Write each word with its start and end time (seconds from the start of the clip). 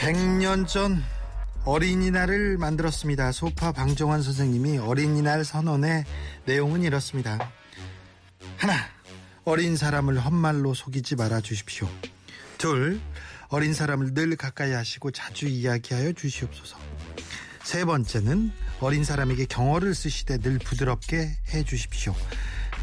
백년전 0.00 1.04
어린이날을 1.66 2.56
만들었습니다. 2.56 3.32
소파 3.32 3.70
방정환 3.70 4.22
선생님이 4.22 4.78
어린이날 4.78 5.44
선언의 5.44 6.06
내용은 6.46 6.82
이렇습니다. 6.82 7.52
하나, 8.56 8.72
어린 9.44 9.76
사람을 9.76 10.18
헛말로 10.18 10.72
속이지 10.72 11.16
말아 11.16 11.42
주십시오. 11.42 11.86
둘, 12.56 12.98
어린 13.50 13.74
사람을 13.74 14.14
늘 14.14 14.36
가까이 14.36 14.72
하시고 14.72 15.10
자주 15.10 15.46
이야기하여 15.48 16.12
주시옵소서. 16.14 16.78
세 17.62 17.84
번째는 17.84 18.52
어린 18.80 19.04
사람에게 19.04 19.44
경어를 19.44 19.94
쓰시되 19.94 20.38
늘 20.38 20.58
부드럽게 20.58 21.36
해 21.52 21.62
주십시오. 21.62 22.14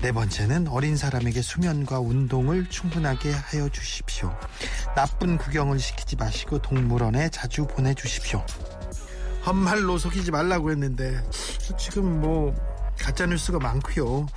네 0.01 0.11
번째는 0.11 0.67
어린 0.67 0.95
사람에게 0.95 1.41
수면과 1.41 1.99
운동을 1.99 2.69
충분하게 2.69 3.31
하여 3.31 3.67
주십시오. 3.69 4.31
나쁜 4.95 5.37
구경을 5.37 5.79
시키지 5.79 6.15
마시고 6.15 6.59
동물원에 6.59 7.29
자주 7.29 7.65
보내주십시오. 7.65 8.45
헛말로 9.45 9.97
속이지 9.97 10.29
말라고 10.29 10.69
했는데 10.71 11.19
지금 11.79 12.21
뭐 12.21 12.53
가짜뉴스가 12.99 13.57
많고요. 13.57 14.27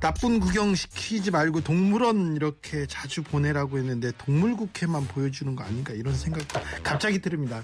나쁜 0.00 0.40
구경 0.40 0.74
시키지 0.74 1.30
말고 1.30 1.60
동물원 1.60 2.34
이렇게 2.34 2.86
자주 2.86 3.22
보내라고 3.22 3.78
했는데 3.78 4.12
동물국회만 4.16 5.06
보여주는 5.08 5.54
거 5.54 5.62
아닌가 5.62 5.92
이런 5.92 6.14
생각 6.14 6.42
갑자기 6.82 7.20
들습니다. 7.20 7.62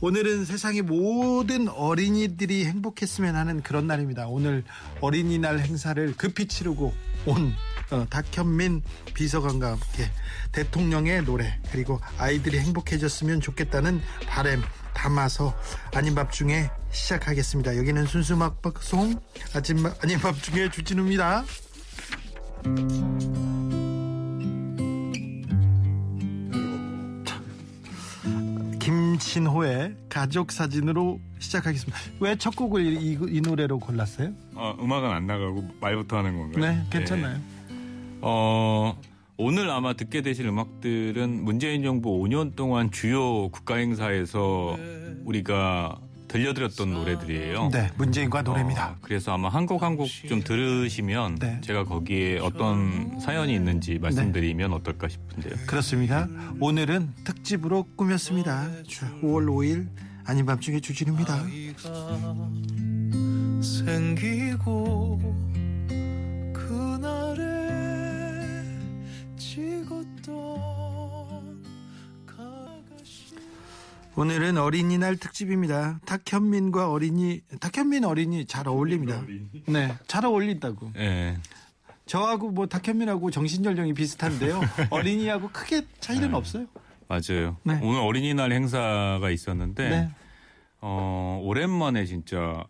오늘은 0.00 0.44
세상의 0.44 0.82
모든 0.82 1.68
어린이들이 1.68 2.66
행복했으면 2.66 3.36
하는 3.36 3.62
그런 3.62 3.86
날입니다. 3.86 4.28
오늘 4.28 4.64
어린이날 5.00 5.60
행사를 5.60 6.14
급히 6.16 6.46
치르고 6.46 6.92
온 7.24 7.54
어, 7.90 8.06
탁현민 8.10 8.82
비서관과 9.14 9.70
함께 9.72 10.10
대통령의 10.52 11.24
노래 11.24 11.58
그리고 11.72 12.00
아이들이 12.18 12.58
행복해졌으면 12.58 13.40
좋겠다는 13.40 14.02
바램 14.26 14.60
담아서 14.92 15.56
아닌 15.94 16.14
밥 16.14 16.32
중에 16.32 16.70
시작하겠습니다. 16.90 17.76
여기는 17.78 18.06
순수 18.06 18.34
음악 18.34 18.60
방송 18.60 19.18
아침 19.54 19.86
아닌 20.02 20.18
밥 20.18 20.42
중에 20.42 20.70
주진우입니다. 20.70 21.44
김신호의 28.78 29.94
가족 30.08 30.52
사진으로 30.52 31.20
시작하겠습니다. 31.38 31.98
왜 32.20 32.36
첫 32.36 32.54
곡을 32.56 32.82
이, 32.84 33.12
이, 33.12 33.18
이 33.36 33.40
노래로 33.40 33.78
골랐어요? 33.78 34.32
아 34.54 34.74
음악은 34.80 35.10
안 35.10 35.26
나가고 35.26 35.64
말부터 35.80 36.18
하는 36.18 36.36
건가요? 36.36 36.64
네, 36.64 36.82
괜찮나요? 36.90 37.36
네. 37.36 37.42
어 38.20 38.96
오늘 39.36 39.70
아마 39.70 39.92
듣게 39.94 40.22
되실 40.22 40.46
음악들은 40.46 41.44
문재인 41.44 41.82
정부 41.82 42.10
5년 42.22 42.56
동안 42.56 42.90
주요 42.90 43.48
국가 43.50 43.76
행사에서 43.76 44.76
우리가 45.24 45.98
들려드렸던 46.28 46.92
노래들이에요. 46.92 47.70
네, 47.72 47.90
문재인과 47.96 48.42
노래입니다. 48.42 48.90
어, 48.90 48.96
그래서 49.00 49.32
아마 49.32 49.48
한 49.48 49.66
곡 49.66 49.82
한 49.82 49.96
곡 49.96 50.08
좀 50.28 50.42
들으시면 50.42 51.36
네. 51.36 51.60
제가 51.62 51.84
거기에 51.84 52.38
어떤 52.38 53.18
사연이 53.20 53.54
있는지 53.54 53.98
말씀드리면 53.98 54.72
어떨까 54.72 55.08
싶은데요. 55.08 55.54
그렇습니다. 55.66 56.28
오늘은 56.60 57.14
특집으로 57.24 57.84
꾸몄습니다. 57.96 58.68
5월 59.22 59.46
5일 59.46 59.88
아닌 60.24 60.44
밤중에 60.46 60.80
주진우입니다. 60.80 61.42
생기고 63.62 65.18
그날에 66.52 67.42
찍었 69.36 70.06
오늘은 74.18 74.58
어린이날 74.58 75.16
특집입니다. 75.16 76.00
탁현민과 76.04 76.90
어린이, 76.90 77.40
탁현민 77.60 78.04
어린이 78.04 78.46
잘 78.46 78.66
어울립니다. 78.66 79.22
네, 79.68 79.94
잘 80.08 80.26
어울린다고. 80.26 80.90
네. 80.94 81.36
저하고 82.06 82.50
뭐 82.50 82.66
탁현민하고 82.66 83.30
정신연령이 83.30 83.94
비슷한데요. 83.94 84.60
어린이하고 84.90 85.50
크게 85.52 85.82
차이는 86.00 86.32
네. 86.32 86.36
없어요. 86.36 86.66
맞아요. 87.06 87.58
네. 87.62 87.78
오늘 87.80 88.00
어린이날 88.00 88.50
행사가 88.50 89.30
있었는데 89.30 89.88
네. 89.88 90.08
어, 90.80 91.40
오랜만에 91.44 92.04
진짜 92.04 92.64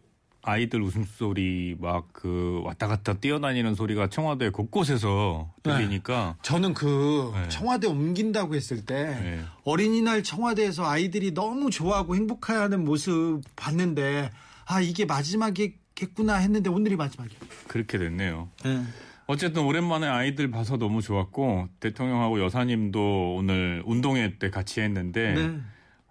아이들 0.48 0.82
웃음소리 0.82 1.76
막 1.80 2.08
그 2.20 2.60
왔다 2.64 2.88
갔다 2.88 3.14
뛰어다니는 3.14 3.76
소리가 3.76 4.08
청와대 4.08 4.50
곳곳에서 4.50 5.54
들리니까 5.62 6.36
저는 6.42 6.74
그 6.74 7.30
네. 7.32 7.48
청와대 7.48 7.86
옮긴다고 7.86 8.56
했을 8.56 8.84
때 8.84 9.04
네. 9.04 9.40
어린이날 9.62 10.24
청와대에서 10.24 10.84
아이들이 10.84 11.32
너무 11.32 11.70
좋아하고 11.70 12.16
행복해하는 12.16 12.84
모습 12.84 13.42
봤는데 13.54 14.32
아 14.66 14.80
이게 14.80 15.04
마지막이겠구나 15.04 16.34
했는데 16.34 16.70
오늘이 16.70 16.96
마지막이에요. 16.96 17.40
그렇게 17.68 17.98
됐네요. 17.98 18.48
네. 18.64 18.82
어쨌든 19.26 19.62
오랜만에 19.62 20.08
아이들 20.08 20.50
봐서 20.50 20.76
너무 20.76 21.00
좋았고 21.00 21.68
대통령하고 21.78 22.42
여사님도 22.42 23.36
오늘 23.36 23.84
운동회 23.86 24.38
때 24.40 24.50
같이 24.50 24.80
했는데 24.80 25.34
네. 25.34 25.60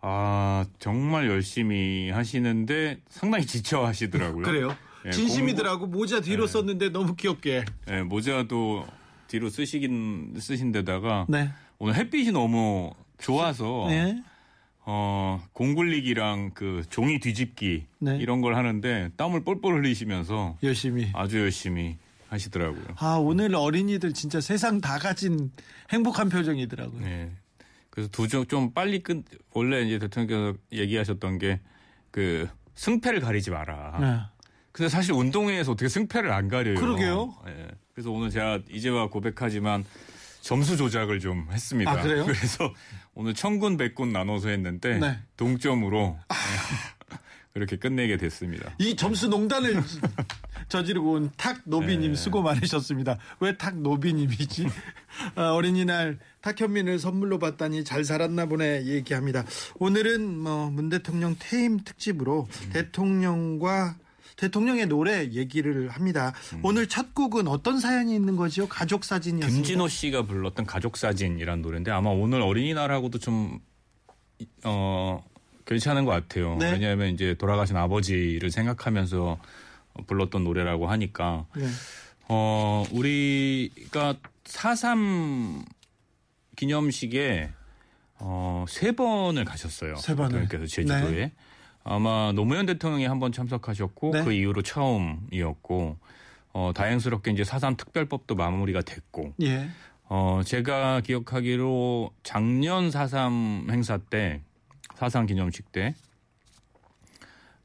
아 0.02 0.66
정말 0.80 1.28
열심히 1.28 2.10
하시는데 2.10 3.00
상당히 3.10 3.46
지쳐 3.46 3.86
하시더라고요. 3.86 4.44
그래요. 4.44 4.76
예, 5.06 5.12
진심이더라고 5.12 5.88
모자 5.88 6.22
뒤로 6.22 6.46
네. 6.46 6.52
썼는데 6.52 6.90
너무 6.90 7.16
귀엽게. 7.16 7.66
예, 7.90 8.02
모자도 8.04 8.86
뒤로 9.28 9.50
쓰시긴 9.50 10.36
쓰신 10.40 10.72
데다가 10.72 11.26
네. 11.30 11.50
오늘 11.80 11.96
햇빛이 11.96 12.32
너무 12.32 12.94
좋아서 13.18 13.86
네. 13.90 14.22
어, 14.86 15.44
공굴리기랑 15.54 16.52
그 16.54 16.84
종이 16.90 17.20
뒤집기 17.20 17.86
네. 18.00 18.18
이런 18.20 18.42
걸 18.42 18.56
하는데 18.56 19.10
땀을 19.18 19.44
뻘뻘 19.44 19.76
흘리시면서 19.76 20.58
열심히. 20.64 21.10
아주 21.14 21.40
열심히 21.40 21.98
하시더라고요. 22.30 22.86
아 22.98 23.16
오늘 23.16 23.56
어린이들 23.56 24.14
진짜 24.14 24.40
세상 24.42 24.80
다 24.82 24.98
가진 24.98 25.52
행복한 25.92 26.30
표정이더라고요. 26.30 27.02
네. 27.02 27.32
그래서 27.98 28.12
두좀 28.12 28.46
좀 28.46 28.74
빨리 28.74 29.02
끝 29.02 29.26
원래 29.54 29.82
이제 29.82 29.98
대통령께서 29.98 30.54
얘기하셨던 30.72 31.40
게 31.40 31.60
그 32.18 32.50
승패를 32.74 33.20
가리지 33.20 33.52
마라. 33.52 33.98
네. 34.00 34.20
근데 34.72 34.90
사실 34.90 35.14
운동회에서 35.14 35.74
어떻게 35.74 35.88
승패를 35.88 36.32
안 36.32 36.48
가려요. 36.48 36.74
그러게요. 36.74 37.36
예. 37.48 37.68
그래서 37.94 38.10
오늘 38.10 38.32
제가 38.32 38.60
이제와 38.72 39.10
고백하지만 39.10 39.86
점수 40.42 40.78
조작을 40.78 41.20
좀 41.20 41.48
했습니다. 41.52 41.92
아, 41.92 42.02
그래요? 42.02 42.26
그래서 42.26 42.74
오늘 43.14 43.36
천군 43.36 43.78
백군 43.78 44.12
나눠서 44.14 44.50
했는데 44.50 44.98
네. 44.98 45.20
동점으로 45.38 46.18
예. 46.20 46.36
그렇게 47.58 47.76
끝내게 47.76 48.18
됐습니다. 48.18 48.72
이 48.78 48.96
점수 48.96 49.28
농단을 49.28 49.82
저지르고 50.70 51.14
온 51.14 51.32
탁 51.38 51.62
노비님 51.66 52.12
네. 52.12 52.16
수고 52.16 52.44
많으셨습니다. 52.44 53.18
왜 53.40 53.58
탁 53.58 53.80
노비님이지? 53.80 54.68
아, 55.36 55.50
어린이날 55.54 56.20
탁현민을 56.42 57.00
선물로 57.00 57.40
받다니 57.40 57.84
잘 57.84 58.04
살았나 58.06 58.46
보네 58.46 58.86
얘기합니다. 58.86 59.44
오늘은 59.80 60.38
뭐 60.38 60.70
문 60.70 60.90
대통령 60.90 61.36
퇴임 61.40 61.80
특집으로 61.80 62.48
대통령과 62.74 63.96
대통령의 64.36 64.86
노래 64.86 65.24
얘기를 65.32 65.90
합니다. 65.90 66.32
오늘 66.62 66.88
첫 66.88 67.16
곡은 67.16 67.48
어떤 67.48 67.80
사연이 67.80 68.14
있는 68.16 68.36
거죠? 68.36 68.68
가족 68.68 69.04
사진이었습니다. 69.04 69.56
김진호 69.56 69.88
씨가 69.88 70.24
불렀던 70.28 70.68
가족 70.68 70.96
사진이라는 70.98 71.64
노래인데 71.64 71.90
아마 71.90 72.12
오늘 72.12 72.42
어린이날하고도 72.42 73.18
좀 73.18 73.60
어, 74.64 75.24
괜찮은 75.68 76.06
것 76.06 76.12
같아요. 76.12 76.56
네. 76.58 76.72
왜냐하면 76.72 77.14
이제 77.14 77.34
돌아가신 77.36 77.76
아버지를 77.78 78.50
생각하면서 78.50 79.38
불렀던 80.08 80.44
노래라고 80.44 80.88
하니까 80.88 81.46
네. 81.56 81.66
어, 82.30 82.84
우리가 82.92 84.16
4.3 84.46 85.64
기념식에 86.56 87.50
어, 88.20 88.66
세 88.68 88.94
번을 88.94 89.46
가셨어요. 89.46 89.96
세 89.98 90.16
번을. 90.16 90.48
대통령께서 90.48 90.66
제주도에. 90.66 91.12
네. 91.12 91.32
아마 91.84 92.32
노무현 92.34 92.66
대통령이 92.66 93.06
한 93.06 93.20
번 93.20 93.32
참석하셨고 93.32 94.12
네. 94.12 94.24
그 94.24 94.34
이후로 94.34 94.62
처음이었고 94.62 95.98
어, 96.54 96.72
다행스럽게 96.76 97.32
이제 97.32 97.44
4.3 97.44 97.78
특별법도 97.78 98.36
마무리가 98.36 98.82
됐고 98.82 99.34
예. 99.42 99.70
어, 100.10 100.42
제가 100.46 101.02
기억하기로 101.02 102.12
작년 102.24 102.90
4.3 102.90 103.70
행사 103.72 103.98
때, 103.98 104.42
4.3 104.98 105.28
기념식 105.28 105.72
때, 105.72 105.94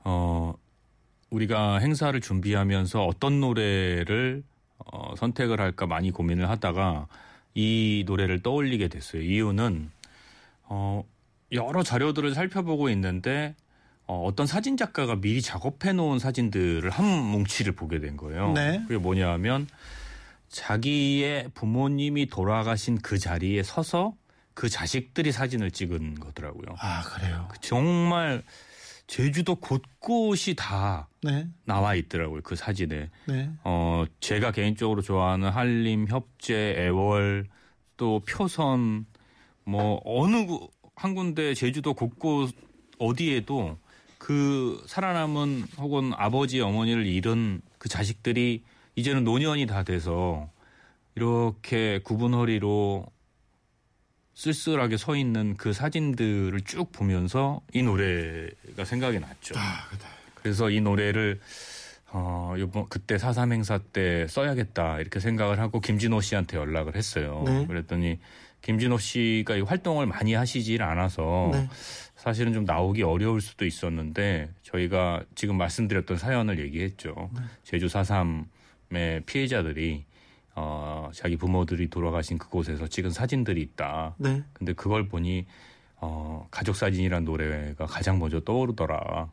어, 0.04 0.54
우리가 1.30 1.78
행사를 1.78 2.18
준비하면서 2.20 3.04
어떤 3.06 3.40
노래를 3.40 4.42
어, 4.78 5.14
선택을 5.16 5.60
할까 5.60 5.86
많이 5.86 6.10
고민을 6.10 6.48
하다가 6.50 7.06
이 7.54 8.04
노래를 8.06 8.42
떠올리게 8.42 8.88
됐어요. 8.88 9.22
이유는 9.22 9.90
어, 10.64 11.04
여러 11.52 11.82
자료들을 11.82 12.34
살펴보고 12.34 12.88
있는데 12.90 13.54
어, 14.06 14.24
어떤 14.24 14.46
사진 14.46 14.76
작가가 14.76 15.16
미리 15.16 15.40
작업해 15.40 15.92
놓은 15.92 16.18
사진들을 16.18 16.90
한 16.90 17.06
뭉치를 17.06 17.72
보게 17.72 18.00
된 18.00 18.16
거예요. 18.16 18.52
네. 18.52 18.82
그게 18.86 18.98
뭐냐면 18.98 19.68
자기의 20.48 21.48
부모님이 21.54 22.26
돌아가신 22.26 22.98
그 22.98 23.18
자리에 23.18 23.62
서서 23.62 24.14
그 24.54 24.68
자식들이 24.68 25.32
사진을 25.32 25.70
찍은 25.70 26.20
거더라고요. 26.20 26.76
아 26.78 27.02
그래요. 27.02 27.48
정말 27.60 28.42
제주도 29.06 29.56
곳곳이 29.56 30.54
다 30.54 31.08
네, 31.22 31.46
나와 31.64 31.94
있더라고요. 31.94 32.40
그 32.42 32.56
사진에. 32.56 33.10
네, 33.26 33.50
어, 33.64 34.04
제가 34.20 34.52
개인적으로 34.52 35.02
좋아하는 35.02 35.50
한림, 35.50 36.06
협재, 36.08 36.74
애월, 36.78 37.46
또 37.96 38.20
표선, 38.20 39.06
뭐, 39.64 40.00
어느 40.04 40.46
구- 40.46 40.70
한 40.96 41.14
군데 41.14 41.54
제주도 41.54 41.94
곳곳 41.94 42.54
어디에도 42.98 43.78
그 44.18 44.82
살아남은 44.86 45.66
혹은 45.78 46.12
아버지, 46.16 46.60
어머니를 46.60 47.06
잃은 47.06 47.60
그 47.78 47.88
자식들이 47.88 48.62
이제는 48.94 49.24
노년이 49.24 49.66
다 49.66 49.82
돼서 49.82 50.48
이렇게 51.14 52.00
굽은 52.04 52.32
허리로 52.34 53.06
쓸쓸하게 54.34 54.96
서 54.96 55.14
있는 55.14 55.56
그 55.56 55.72
사진들을 55.72 56.60
쭉 56.62 56.90
보면서 56.92 57.60
이 57.72 57.82
노래가 57.82 58.84
생각이 58.84 59.20
났죠. 59.20 59.54
아, 59.56 59.86
그래. 59.88 60.00
그래서 60.34 60.70
이 60.70 60.80
노래를 60.80 61.40
어 62.14 62.54
요번 62.58 62.86
그때 62.88 63.16
사삼 63.16 63.52
행사 63.52 63.78
때 63.78 64.26
써야겠다 64.28 65.00
이렇게 65.00 65.20
생각을 65.20 65.58
하고 65.60 65.80
김진호 65.80 66.20
씨한테 66.20 66.56
연락을 66.56 66.96
했어요. 66.96 67.42
네. 67.46 67.66
그랬더니 67.66 68.18
김진호 68.62 68.98
씨가 68.98 69.56
이 69.56 69.60
활동을 69.60 70.06
많이 70.06 70.34
하시질 70.34 70.82
않아서 70.82 71.50
네. 71.52 71.68
사실은 72.16 72.52
좀 72.52 72.64
나오기 72.64 73.02
어려울 73.02 73.40
수도 73.40 73.64
있었는데 73.64 74.50
저희가 74.62 75.24
지금 75.34 75.56
말씀드렸던 75.56 76.18
사연을 76.18 76.58
얘기했죠. 76.60 77.30
네. 77.34 77.40
제주 77.64 77.88
사삼의 77.88 79.22
피해자들이 79.26 80.04
어 80.54 81.10
자기 81.14 81.36
부모들이 81.36 81.88
돌아가신 81.88 82.38
그곳에서 82.38 82.86
찍은 82.86 83.10
사진들이 83.10 83.62
있다. 83.62 84.14
네, 84.18 84.42
근데 84.52 84.72
그걸 84.72 85.08
보니 85.08 85.46
어 85.96 86.46
가족 86.50 86.76
사진이란 86.76 87.24
노래가 87.24 87.86
가장 87.86 88.18
먼저 88.18 88.40
떠오르더라. 88.40 89.30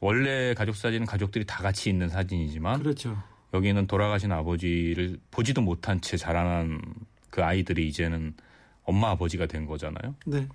원래 0.00 0.54
가족 0.54 0.76
사진은 0.76 1.06
가족들이 1.06 1.44
다 1.44 1.62
같이 1.62 1.88
있는 1.90 2.08
사진이지만 2.08 2.80
그렇죠. 2.80 3.16
여기는 3.54 3.86
돌아가신 3.86 4.32
아버지를 4.32 5.18
보지도 5.30 5.60
못한 5.62 6.00
채 6.00 6.16
자라난 6.16 6.80
그 7.30 7.42
아이들이 7.44 7.88
이제는 7.88 8.34
엄마 8.84 9.10
아버지가 9.10 9.46
된 9.46 9.66
거잖아요. 9.66 10.14
네, 10.26 10.48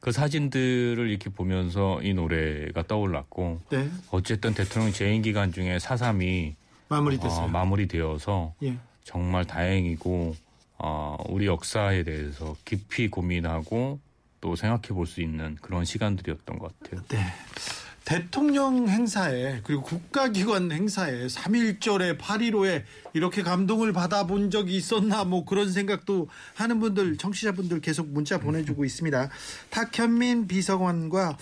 그 0.00 0.12
사진들을 0.12 1.08
이렇게 1.08 1.30
보면서 1.30 2.00
이 2.02 2.14
노래가 2.14 2.82
떠올랐고 2.84 3.60
네, 3.70 3.88
어쨌든 4.10 4.54
대통령 4.54 4.92
재임 4.92 5.22
기간 5.22 5.52
중에 5.52 5.78
사삼이 5.78 6.56
마무리됐어요. 6.88 7.44
어, 7.44 7.48
마무리되어서 7.48 8.54
예, 8.62 8.78
정말 9.08 9.46
다행이고 9.46 10.36
어, 10.76 11.16
우리 11.30 11.46
역사에 11.46 12.02
대해서 12.04 12.54
깊이 12.66 13.08
고민하고 13.08 13.98
또 14.42 14.54
생각해 14.54 14.88
볼 14.88 15.06
수 15.06 15.22
있는 15.22 15.56
그런 15.62 15.86
시간들이었던 15.86 16.58
것 16.58 16.78
같아요. 16.78 17.02
네. 17.08 17.18
대통령 18.04 18.88
행사에 18.88 19.60
그리고 19.64 19.82
국가기관 19.82 20.72
행사에 20.72 21.26
3.1절에 21.26 22.18
8.15에 22.18 22.82
이렇게 23.12 23.42
감동을 23.42 23.92
받아본 23.92 24.50
적이 24.50 24.76
있었나 24.76 25.24
뭐 25.24 25.44
그런 25.44 25.70
생각도 25.70 26.28
하는 26.54 26.80
분들 26.80 27.16
청취자분들 27.18 27.80
계속 27.80 28.08
문자 28.08 28.38
보내주고 28.38 28.84
있습니다. 28.84 29.28
탁현민 29.70 30.48
비서관과 30.48 31.28
어, 31.30 31.36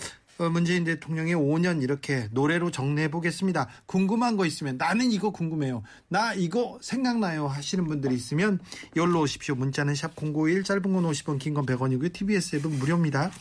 문재인 0.51 0.83
대통령의 0.83 1.35
5년 1.35 1.81
이렇게 1.81 2.27
노래로 2.31 2.71
정리해 2.71 3.09
보겠습니다. 3.09 3.67
궁금한 3.85 4.37
거 4.37 4.45
있으면 4.45 4.77
나는 4.77 5.11
이거 5.11 5.31
궁금해요. 5.31 5.83
나 6.09 6.33
이거 6.33 6.77
생각나요 6.81 7.47
하시는 7.47 7.83
분들이 7.85 8.13
있으면 8.15 8.59
열로 8.95 9.21
오십시오. 9.21 9.55
문자는 9.55 9.93
샵051 9.93 10.63
짧은 10.63 10.81
건 10.83 11.03
50원 11.03 11.39
긴 11.39 11.53
건 11.53 11.65
100원이고요. 11.65 12.13
TBS 12.13 12.57
앱은 12.57 12.77
무료입니다. 12.79 13.31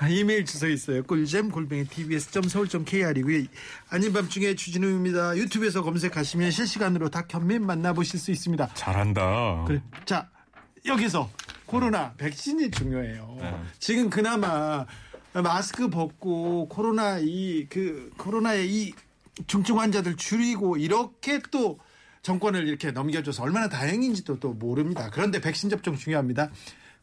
아, 0.00 0.08
이메일 0.08 0.44
주소 0.44 0.68
있어요. 0.68 1.02
꿀잼 1.02 1.50
골뱅이 1.50 1.84
tbs.서울.kr이고요. 1.86 3.44
아닌 3.88 4.12
밤중에 4.12 4.54
주진우입니다. 4.54 5.36
유튜브에서 5.36 5.82
검색하시면 5.82 6.50
실시간으로 6.52 7.08
다 7.10 7.22
견민 7.26 7.66
만나보실 7.66 8.20
수 8.20 8.30
있습니다. 8.30 8.68
잘한다. 8.74 9.64
그래. 9.66 9.82
자, 10.04 10.28
여기서 10.86 11.28
코로나 11.66 12.12
백신이 12.14 12.70
중요해요. 12.70 13.38
네. 13.40 13.54
지금 13.80 14.08
그나마 14.08 14.86
마스크 15.32 15.88
벗고 15.88 16.68
코로나 16.68 17.18
이 17.20 17.66
그 17.68 18.10
코로나의 18.16 18.70
이 18.72 18.92
중증 19.46 19.78
환자들 19.78 20.16
줄이고 20.16 20.76
이렇게 20.76 21.40
또 21.50 21.78
정권을 22.22 22.66
이렇게 22.66 22.90
넘겨줘서 22.90 23.42
얼마나 23.44 23.68
다행인지도 23.68 24.40
또 24.40 24.52
모릅니다. 24.52 25.10
그런데 25.12 25.40
백신 25.40 25.70
접종 25.70 25.96
중요합니다. 25.96 26.50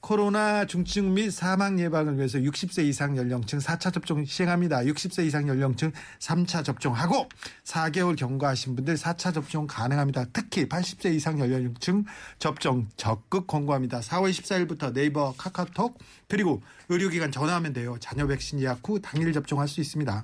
코로나 0.06 0.66
중증 0.66 1.16
및 1.16 1.32
사망 1.32 1.80
예방을 1.80 2.18
위해서 2.18 2.38
60세 2.38 2.86
이상 2.86 3.18
연령층 3.18 3.58
4차 3.58 3.92
접종 3.92 4.24
시행합니다. 4.24 4.82
60세 4.82 5.26
이상 5.26 5.48
연령층 5.48 5.92
3차 6.20 6.64
접종하고 6.64 7.28
4개월 7.64 8.16
경과하신 8.16 8.76
분들 8.76 8.98
4차 8.98 9.34
접종 9.34 9.66
가능합니다. 9.66 10.26
특히 10.32 10.70
80세 10.70 11.16
이상 11.16 11.40
연령층 11.40 12.06
접종 12.38 12.88
적극 12.98 13.48
권고합니다. 13.48 14.02
4월 14.02 14.30
14일부터 14.30 14.94
네이버, 14.94 15.34
카카오톡 15.40 15.98
그리고 16.28 16.62
의료기관 16.90 17.32
전화하면 17.32 17.74
돼요. 17.74 17.98
자녀 18.00 18.28
백신 18.28 18.60
예약 18.60 18.88
후 18.88 19.02
당일 19.02 19.34
접종할 19.34 19.68
수 19.68 19.82
있습니다. 19.82 20.24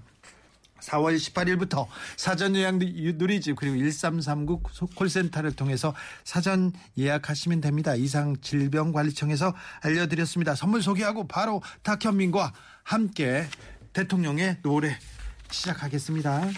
4월 0.81 1.17
18일부터 1.17 1.87
사전 2.17 2.55
예약 2.55 2.77
누리집 2.77 3.55
그리고 3.55 3.77
1339 3.77 4.61
콜센터를 4.95 5.53
통해서 5.53 5.93
사전 6.23 6.71
예약하시면 6.97 7.61
됩니다. 7.61 7.95
이상 7.95 8.35
질병관리청에서 8.41 9.53
알려드렸습니다. 9.81 10.55
선물 10.55 10.81
소개하고 10.81 11.27
바로 11.27 11.61
탁현민과 11.83 12.53
함께 12.83 13.47
대통령의 13.93 14.57
노래 14.63 14.97
시작하겠습니다. 15.49 16.49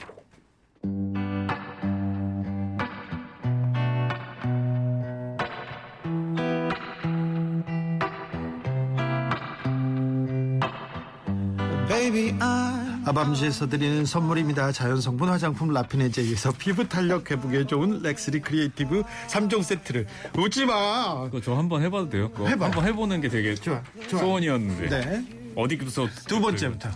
Baby 11.88 12.36
I 12.40 12.83
아밤주에서 13.06 13.68
드리는 13.68 14.06
선물입니다. 14.06 14.72
자연성분 14.72 15.28
화장품 15.28 15.74
라피네제이에서 15.74 16.54
피부 16.54 16.88
탄력 16.88 17.30
회복에 17.30 17.66
좋은 17.66 18.02
렉스리 18.02 18.42
크리에이티브 18.42 19.04
3종 19.28 19.62
세트를 19.64 20.08
웃지 20.38 20.66
마. 20.66 21.24
그거 21.26 21.42
저 21.42 21.56
한번 21.56 21.82
해봐도 21.82 22.10
돼요? 22.10 22.32
그거 22.32 22.48
해봐. 22.48 22.66
한번 22.66 22.86
해보는 22.86 23.20
게 23.22 23.28
되게 23.28 23.56
좋아, 23.56 23.82
좋아. 24.08 24.20
소원이었는데. 24.22 24.90
네. 24.90 25.26
어디서 25.56 26.08
두 26.28 26.40
번째부터 26.40 26.90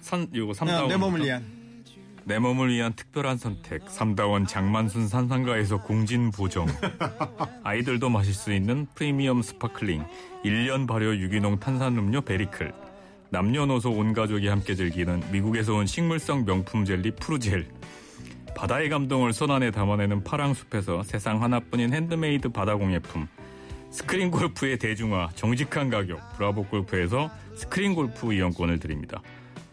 산 0.00 0.28
요거 0.34 0.52
어, 0.52 0.54
삼다원 0.54 0.88
내 0.88 0.96
몸을 0.96 1.24
위한 1.24 1.44
내 2.24 2.38
몸을 2.38 2.72
위한 2.72 2.92
특별한 2.94 3.36
선택 3.36 3.82
삼다원 3.88 4.46
장만순 4.46 5.08
산상가에서 5.08 5.82
공진 5.82 6.30
보정 6.30 6.66
아이들도 7.64 8.08
마실 8.08 8.32
수 8.32 8.52
있는 8.52 8.86
프리미엄 8.94 9.42
스파클링 9.42 10.04
1년 10.44 10.86
발효 10.86 11.14
유기농 11.16 11.60
탄산음료 11.60 12.22
베리클 12.22 12.72
남녀노소 13.32 13.90
온 13.92 14.12
가족이 14.12 14.46
함께 14.48 14.74
즐기는 14.74 15.22
미국에서 15.32 15.72
온 15.72 15.86
식물성 15.86 16.44
명품 16.44 16.84
젤리 16.84 17.12
프루젤 17.12 17.66
바다의 18.54 18.90
감동을 18.90 19.32
손 19.32 19.50
안에 19.50 19.70
담아내는 19.70 20.22
파랑숲에서 20.22 21.02
세상 21.02 21.42
하나뿐인 21.42 21.94
핸드메이드 21.94 22.50
바다공예품 22.50 23.26
스크린 23.90 24.30
골프의 24.30 24.78
대중화 24.78 25.30
정직한 25.34 25.88
가격 25.88 26.20
브라보 26.36 26.64
골프에서 26.64 27.30
스크린 27.54 27.94
골프 27.94 28.34
이용권을 28.34 28.78
드립니다. 28.78 29.22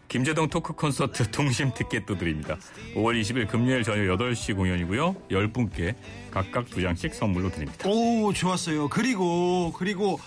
김제동 0.08 0.48
토크 0.48 0.72
콘서트 0.72 1.28
동심 1.30 1.72
티켓도 1.74 2.16
드립니다. 2.16 2.56
5월 2.94 3.20
20일 3.20 3.46
금요일 3.46 3.82
저녁 3.82 4.18
8시 4.18 4.56
공연이고요. 4.56 5.14
10분께 5.30 5.94
각각 6.30 6.64
두 6.68 6.80
장씩 6.80 7.14
선물로 7.14 7.50
드립니다. 7.50 7.88
오 7.88 8.32
좋았어요. 8.32 8.88
그리고 8.88 9.72
그리고 9.76 10.18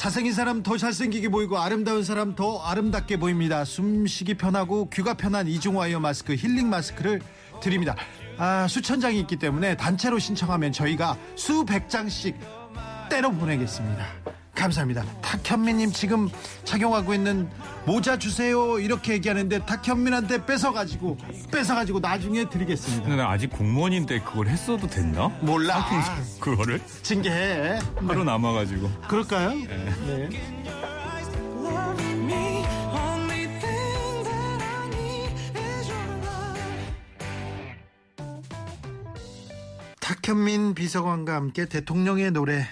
잘생긴 0.00 0.32
사람 0.32 0.62
더 0.62 0.78
잘생기게 0.78 1.28
보이고 1.28 1.58
아름다운 1.58 2.02
사람 2.04 2.34
더 2.34 2.58
아름답게 2.60 3.18
보입니다. 3.18 3.66
숨쉬기 3.66 4.32
편하고 4.32 4.88
귀가 4.88 5.12
편한 5.12 5.46
이중와이어 5.46 6.00
마스크 6.00 6.34
힐링 6.34 6.70
마스크를 6.70 7.20
드립니다. 7.60 7.94
아 8.38 8.66
수천 8.66 9.00
장이 9.00 9.20
있기 9.20 9.36
때문에 9.36 9.76
단체로 9.76 10.18
신청하면 10.18 10.72
저희가 10.72 11.18
수백 11.36 11.90
장씩 11.90 12.34
때려 13.10 13.30
보내겠습니다. 13.30 14.06
감사합니다. 14.60 15.04
탁현민님 15.22 15.92
지금 15.92 16.28
착용하고 16.64 17.14
있는 17.14 17.48
모자 17.86 18.18
주세요 18.18 18.78
이렇게 18.78 19.14
얘기하는데 19.14 19.64
탁현민한테 19.64 20.44
뺏어가지고 20.44 21.16
뺏어가지고 21.50 22.00
나중에 22.00 22.48
드리겠습니다. 22.48 23.02
근데 23.02 23.16
나 23.16 23.30
아직 23.30 23.48
공무원인데 23.48 24.20
그걸 24.20 24.48
했어도 24.48 24.86
됐나? 24.86 25.28
몰라. 25.40 25.86
그거를 26.40 26.80
징계해. 27.02 27.78
하루 28.06 28.22
남아가지고. 28.24 28.90
그럴까요? 29.08 29.50
네. 29.50 30.28
Love. 31.64 32.00
탁현민 40.30 40.74
비서관과 40.74 41.34
함께 41.34 41.66
대통령의 41.66 42.32
노래 42.32 42.66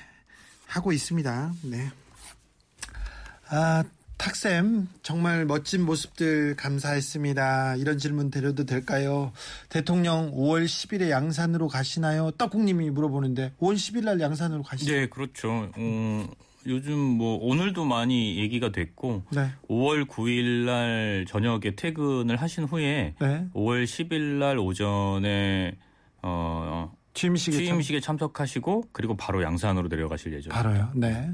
하고 0.69 0.93
있습니다. 0.93 1.53
네. 1.65 1.91
아, 3.49 3.83
탁쌤, 4.19 4.89
정말 5.03 5.47
멋진 5.47 5.85
모습들 5.85 6.57
감사했습니다. 6.57 7.77
이런 7.77 7.99
질문 7.99 8.31
드려도 8.31 8.65
될까요? 8.65 9.33
대통령 9.69 10.33
5월 10.33 10.67
10일에 10.67 11.09
양산으로 11.09 11.69
가시나요? 11.69 12.33
떡국님이 12.33 12.91
물어보는데, 12.91 13.53
5월 13.61 13.75
10일 13.75 14.05
날 14.05 14.21
양산으로 14.21 14.63
가시죠? 14.63 14.93
네, 14.93 15.07
그렇죠. 15.09 15.71
어, 15.75 16.27
요즘 16.67 16.99
뭐 16.99 17.39
오늘도 17.41 17.85
많이 17.85 18.37
얘기가 18.39 18.73
됐고 18.73 19.23
네. 19.31 19.49
5월 19.71 20.07
9일 20.07 20.67
날 20.67 21.25
저녁에 21.27 21.75
퇴근을 21.77 22.37
하신 22.37 22.65
후에 22.65 23.15
네. 23.19 23.47
5월 23.55 23.85
10일 23.85 24.21
날 24.39 24.59
오전에 24.59 25.77
어, 26.23 26.93
취임식에 27.19 27.57
참- 27.57 27.65
취임식에 27.65 28.01
참석하시고 28.01 28.85
그리고 28.93 29.17
바로 29.17 29.43
양산으로 29.43 29.89
내려가실 29.89 30.33
예정. 30.35 30.53
바로요. 30.53 30.93
네. 30.95 31.31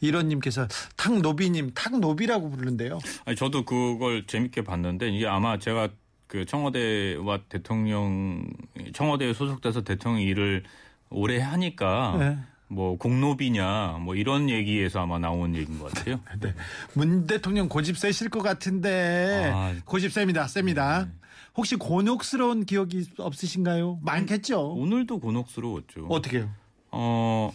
이런님께서 0.00 0.66
탁노비님, 0.96 1.72
탁노비라고 1.74 2.50
부르는데요. 2.50 2.98
아니, 3.24 3.36
저도 3.36 3.64
그걸 3.64 4.26
재밌게 4.26 4.64
봤는데 4.64 5.08
이게 5.10 5.26
아마 5.28 5.58
제가 5.58 5.88
그 6.26 6.44
청와대와 6.44 7.40
대통령 7.48 8.44
청와대에 8.92 9.32
소속돼서 9.32 9.82
대통령 9.82 10.22
일을 10.22 10.64
오래 11.10 11.40
하니까 11.40 12.16
네. 12.18 12.38
뭐 12.68 12.96
공노비냐 12.98 13.98
뭐 14.00 14.14
이런 14.14 14.48
얘기에서 14.48 15.00
아마 15.02 15.18
나온 15.18 15.54
얘기인 15.56 15.78
것 15.78 15.92
같아요. 15.92 16.20
네. 16.40 16.54
문 16.94 17.26
대통령 17.26 17.68
고집 17.68 17.96
세실 17.98 18.30
것 18.30 18.42
같은데 18.42 19.50
아. 19.54 19.74
고집 19.84 20.12
셉니다. 20.12 20.46
셉니다. 20.48 21.08
혹시 21.60 21.76
곤욕스러운 21.76 22.64
기억이 22.64 23.06
없으신가요? 23.18 23.98
많겠죠. 24.02 24.72
오늘도 24.72 25.18
곤혹스러웠죠. 25.18 26.06
어떻게요? 26.08 26.48
어, 26.90 27.52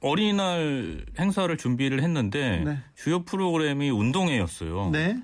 어린이날 0.00 1.04
행사를 1.18 1.54
준비를 1.54 2.02
했는데 2.02 2.62
네. 2.64 2.78
주요 2.94 3.24
프로그램이 3.24 3.90
운동회였어요. 3.90 4.88
네. 4.90 5.18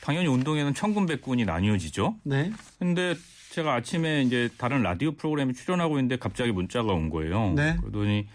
당연히 0.00 0.26
운동회는 0.26 0.74
천군백군이 0.74 1.44
나뉘어지죠. 1.44 2.16
네. 2.24 2.50
근데 2.80 3.14
제가 3.52 3.74
아침에 3.74 4.22
이제 4.22 4.50
다른 4.58 4.82
라디오 4.82 5.12
프로그램에 5.12 5.52
출연하고 5.52 5.98
있는데 5.98 6.16
갑자기 6.16 6.50
문자가 6.50 6.92
온 6.92 7.08
거예요. 7.08 7.52
네. 7.52 7.76
그러더니 7.80 8.26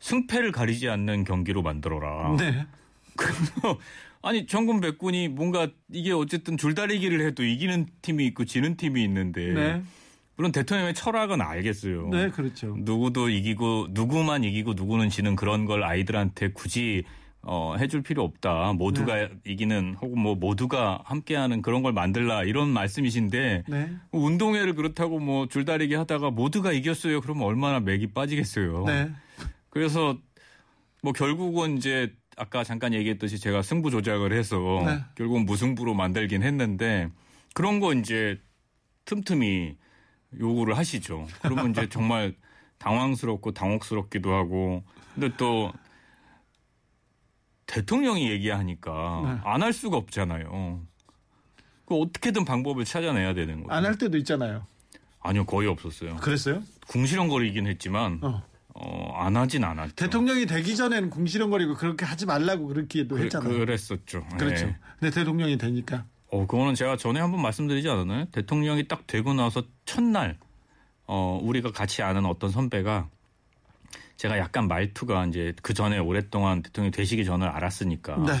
승패를 0.00 0.52
가리지 0.52 0.88
않는 0.88 1.24
경기로 1.24 1.60
만들어라. 1.60 2.34
네. 2.38 2.66
그래서 3.14 3.78
아니 4.24 4.46
천군백군이 4.46 5.28
뭔가 5.28 5.68
이게 5.92 6.12
어쨌든 6.12 6.56
줄다리기를 6.56 7.24
해도 7.26 7.44
이기는 7.44 7.86
팀이 8.02 8.26
있고 8.26 8.44
지는 8.44 8.76
팀이 8.76 9.02
있는데 9.04 9.52
네. 9.52 9.82
물론 10.36 10.50
대통령의 10.50 10.94
철학은 10.94 11.40
알겠어요. 11.40 12.08
네, 12.08 12.30
그렇죠. 12.30 12.74
누구도 12.78 13.28
이기고 13.28 13.88
누구만 13.90 14.42
이기고 14.42 14.72
누구는 14.74 15.10
지는 15.10 15.36
그런 15.36 15.66
걸 15.66 15.84
아이들한테 15.84 16.52
굳이 16.52 17.04
어, 17.42 17.76
해줄 17.78 18.02
필요 18.02 18.24
없다. 18.24 18.72
모두가 18.72 19.14
네. 19.14 19.28
이기는 19.46 19.96
혹은 20.00 20.18
뭐 20.18 20.34
모두가 20.34 21.02
함께하는 21.04 21.60
그런 21.60 21.82
걸 21.82 21.92
만들라 21.92 22.44
이런 22.44 22.70
말씀이신데 22.70 23.64
네. 23.68 23.90
운동회를 24.10 24.74
그렇다고 24.74 25.18
뭐 25.18 25.46
줄다리기 25.46 25.94
하다가 25.94 26.30
모두가 26.30 26.72
이겼어요. 26.72 27.20
그러면 27.20 27.44
얼마나 27.44 27.80
맥이 27.80 28.08
빠지겠어요. 28.08 28.84
네. 28.86 29.10
그래서 29.68 30.16
뭐 31.02 31.12
결국은 31.12 31.76
이제 31.76 32.14
아까 32.36 32.64
잠깐 32.64 32.92
얘기했듯이 32.94 33.38
제가 33.38 33.62
승부 33.62 33.90
조작을 33.90 34.32
해서 34.32 34.56
네. 34.84 35.04
결국은 35.14 35.44
무승부로 35.44 35.94
만들긴 35.94 36.42
했는데 36.42 37.10
그런 37.54 37.80
거 37.80 37.92
이제 37.92 38.40
틈틈이 39.04 39.76
요구를 40.38 40.76
하시죠. 40.76 41.26
그러면 41.42 41.70
이제 41.70 41.88
정말 41.88 42.34
당황스럽고 42.78 43.52
당혹스럽기도 43.52 44.32
하고 44.32 44.82
근데 45.14 45.30
또 45.36 45.72
대통령이 47.66 48.30
얘기하니까 48.30 49.22
네. 49.24 49.50
안할 49.50 49.72
수가 49.72 49.96
없잖아요. 49.96 50.82
그 51.86 51.94
어떻게든 51.94 52.44
방법을 52.44 52.84
찾아내야 52.84 53.34
되는 53.34 53.62
거죠. 53.62 53.72
안할 53.72 53.98
때도 53.98 54.16
있잖아요. 54.18 54.66
아니요, 55.20 55.46
거의 55.46 55.68
없었어요. 55.68 56.16
그랬어요? 56.16 56.62
궁시렁거리긴 56.88 57.66
했지만 57.66 58.20
어. 58.22 58.42
어, 58.74 59.12
안 59.16 59.36
하진 59.36 59.62
않았죠. 59.62 59.94
대통령이 59.94 60.46
되기 60.46 60.74
전에는 60.74 61.08
궁시렁거리고 61.10 61.74
그렇게 61.74 62.04
하지 62.04 62.26
말라고 62.26 62.66
그렇게도 62.66 63.18
했잖아요. 63.18 63.48
그, 63.48 63.62
랬었죠 63.62 64.26
그렇죠. 64.36 64.74
근데 64.98 65.14
대통령이 65.14 65.56
되니까. 65.56 66.04
어, 66.28 66.46
그거는 66.46 66.74
제가 66.74 66.96
전에 66.96 67.20
한번 67.20 67.40
말씀드리지 67.42 67.88
않았나요? 67.88 68.26
대통령이 68.32 68.88
딱 68.88 69.06
되고 69.06 69.32
나서 69.32 69.62
첫날, 69.84 70.36
어, 71.06 71.38
우리가 71.40 71.70
같이 71.70 72.02
아는 72.02 72.26
어떤 72.26 72.50
선배가 72.50 73.08
제가 74.16 74.38
약간 74.38 74.66
말투가 74.66 75.26
이제 75.26 75.54
그 75.62 75.74
전에 75.74 75.98
오랫동안 75.98 76.62
대통령이 76.62 76.90
되시기 76.90 77.24
전을 77.24 77.46
알았으니까. 77.46 78.16
네. 78.16 78.32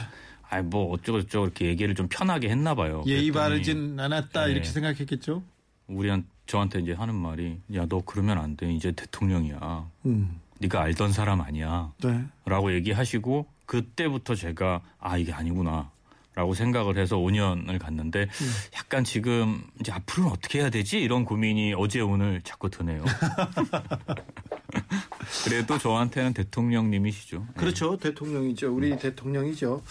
아이, 0.48 0.62
뭐 0.62 0.92
어쩌고저쩌고 0.92 1.46
이렇게 1.46 1.66
얘기를 1.66 1.94
좀 1.94 2.08
편하게 2.08 2.48
했나 2.48 2.74
봐요. 2.74 3.02
예의 3.06 3.30
바르진 3.30 3.98
않았다 3.98 4.46
네. 4.46 4.52
이렇게 4.52 4.68
생각했겠죠. 4.68 5.42
우리한, 5.86 6.26
저한테 6.46 6.80
이제 6.80 6.92
하는 6.92 7.14
말이 7.14 7.58
야, 7.74 7.86
너 7.86 8.02
그러면 8.04 8.38
안 8.38 8.56
돼. 8.56 8.72
이제 8.72 8.92
대통령이야. 8.92 9.88
음. 10.06 10.40
네가 10.60 10.82
알던 10.82 11.12
사람 11.12 11.40
아니야. 11.40 11.92
네. 12.02 12.24
라고 12.44 12.72
얘기하시고 12.74 13.46
그때부터 13.66 14.34
제가 14.34 14.82
아 14.98 15.16
이게 15.16 15.32
아니구나 15.32 15.90
라고 16.34 16.54
생각을 16.54 16.98
해서 16.98 17.16
5년을 17.16 17.78
갔는데 17.78 18.28
약간 18.76 19.04
지금 19.04 19.62
이제 19.80 19.92
앞으로는 19.92 20.32
어떻게 20.32 20.60
해야 20.60 20.70
되지 20.70 21.00
이런 21.00 21.24
고민이 21.24 21.74
어제 21.76 22.00
오늘 22.00 22.40
자꾸 22.42 22.70
드네요. 22.70 23.04
그래도 25.44 25.78
저한테는 25.78 26.34
대통령님이시죠. 26.34 27.46
그렇죠. 27.56 27.96
대통령이죠. 27.96 28.74
우리 28.74 28.96
대통령이죠. 28.98 29.82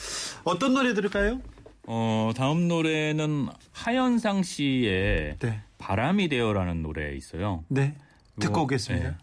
어떤 0.43 0.73
노래 0.73 0.93
들을까요? 0.93 1.41
어, 1.85 2.31
다음 2.35 2.67
노래는 2.67 3.47
하현상 3.71 4.43
씨의 4.43 5.37
네. 5.39 5.61
바람이 5.83 6.29
되어라는 6.29 6.81
노래 6.81 7.13
있어요. 7.13 7.65
네. 7.67 7.95
듣고 8.39 8.61
오겠습니다. 8.61 9.09
네. 9.09 9.15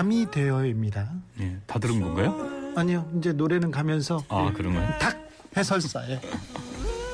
바람이 0.00 0.30
되어입니다. 0.30 1.10
예, 1.40 1.56
다 1.66 1.78
들은 1.78 2.00
건가요? 2.00 2.72
아니요. 2.74 3.06
이제 3.18 3.32
노래는 3.32 3.70
가면서 3.70 4.22
아 4.28 4.50
그런가요? 4.52 4.88
탁 4.98 5.14
해설사에 5.56 6.18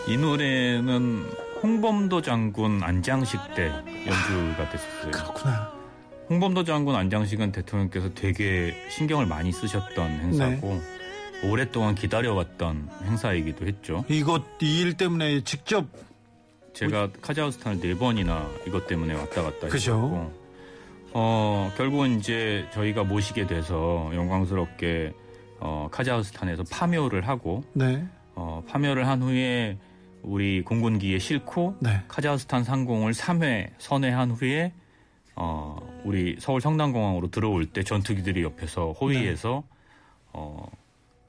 이 0.09 0.17
노래는 0.17 1.27
홍범도 1.63 2.23
장군 2.23 2.83
안장식 2.85 3.41
때 3.57 3.69
연주가 4.07 4.71
됐었어요. 4.71 5.11
그렇구나. 5.11 5.73
홍범도 6.31 6.63
장군 6.65 6.95
안장식은 6.95 7.51
대통령께서 7.53 8.11
되게 8.15 8.75
신경을 8.91 9.27
많이 9.27 9.51
쓰셨던 9.51 10.11
행사고 10.21 10.81
오랫동안 11.45 11.95
기다려왔던 11.97 12.89
행사이기도 13.05 13.67
했죠. 13.67 14.05
이것 14.09 14.43
이 14.61 14.81
일 14.83 14.97
때문에 14.97 15.43
직접 15.43 15.87
제가 16.73 17.09
카자흐스탄을 17.21 17.81
네 17.81 17.97
번이나 17.97 18.49
이것 18.67 18.87
때문에 18.87 19.15
왔다 19.15 19.43
갔다. 19.43 19.67
했었고 19.67 20.46
어, 21.19 21.73
결국은 21.79 22.19
이제 22.19 22.67
저희가 22.75 23.03
모시게 23.03 23.47
돼서 23.47 24.11
영광스럽게 24.13 25.15
어, 25.61 25.89
카자흐스탄에서 25.91 26.65
파묘를 26.71 27.27
하고 27.27 27.65
네. 27.73 28.07
어, 28.35 28.63
파묘를 28.69 29.09
한 29.09 29.23
후에 29.23 29.79
우리 30.21 30.61
공군기에 30.61 31.19
싣고 31.19 31.77
네. 31.81 32.03
카자흐스탄 32.07 32.65
상공을 32.65 33.15
3회 33.15 33.71
선회한 33.79 34.33
후에 34.33 34.75
어, 35.37 35.79
우리 36.05 36.37
서울 36.39 36.61
성남공항으로 36.61 37.31
들어올 37.31 37.65
때 37.65 37.83
전투기들이 37.83 38.43
옆에서 38.43 38.93
호위해서 38.93 39.65
어, 40.35 40.67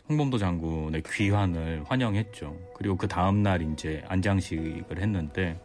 홍범도 0.10 0.38
장군의 0.38 1.03
귀환을 1.10 1.86
환영했죠. 1.88 2.58
그리고 2.75 2.98
그 2.98 3.08
다음 3.08 3.41
날 3.41 3.62
이제 3.62 4.03
안장식을 4.10 5.01
했는데 5.01 5.58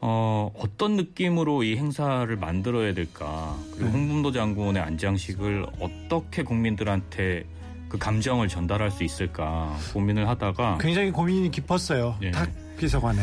어, 0.00 0.52
어떤 0.56 0.96
느낌으로 0.96 1.62
이 1.62 1.76
행사를 1.76 2.34
만들어야 2.36 2.94
될까? 2.94 3.56
그리고 3.72 3.86
네. 3.86 3.92
홍범도 3.92 4.32
장군의 4.32 4.82
안장식을 4.82 5.66
어떻게 5.80 6.42
국민들한테 6.42 7.44
그 7.88 7.98
감정을 7.98 8.48
전달할 8.48 8.90
수 8.90 9.04
있을까 9.04 9.76
고민을 9.92 10.28
하다가 10.28 10.78
굉장히 10.80 11.10
고민이 11.10 11.50
깊었어요. 11.50 12.16
예. 12.22 12.30
탁 12.30 12.50
비서관에. 12.76 13.22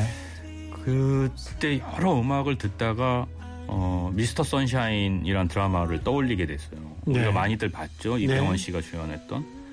그때 0.83 1.79
여러 1.79 2.19
음악을 2.19 2.57
듣다가 2.57 3.25
어, 3.67 4.11
미스터 4.13 4.43
선샤인이란 4.43 5.47
드라마를 5.47 6.03
떠올리게 6.03 6.45
됐어요. 6.45 6.79
우리가 7.05 7.25
네. 7.25 7.31
많이들 7.31 7.69
봤죠. 7.69 8.17
이병헌 8.17 8.53
네. 8.53 8.57
씨가 8.57 8.81
주연했던. 8.81 9.63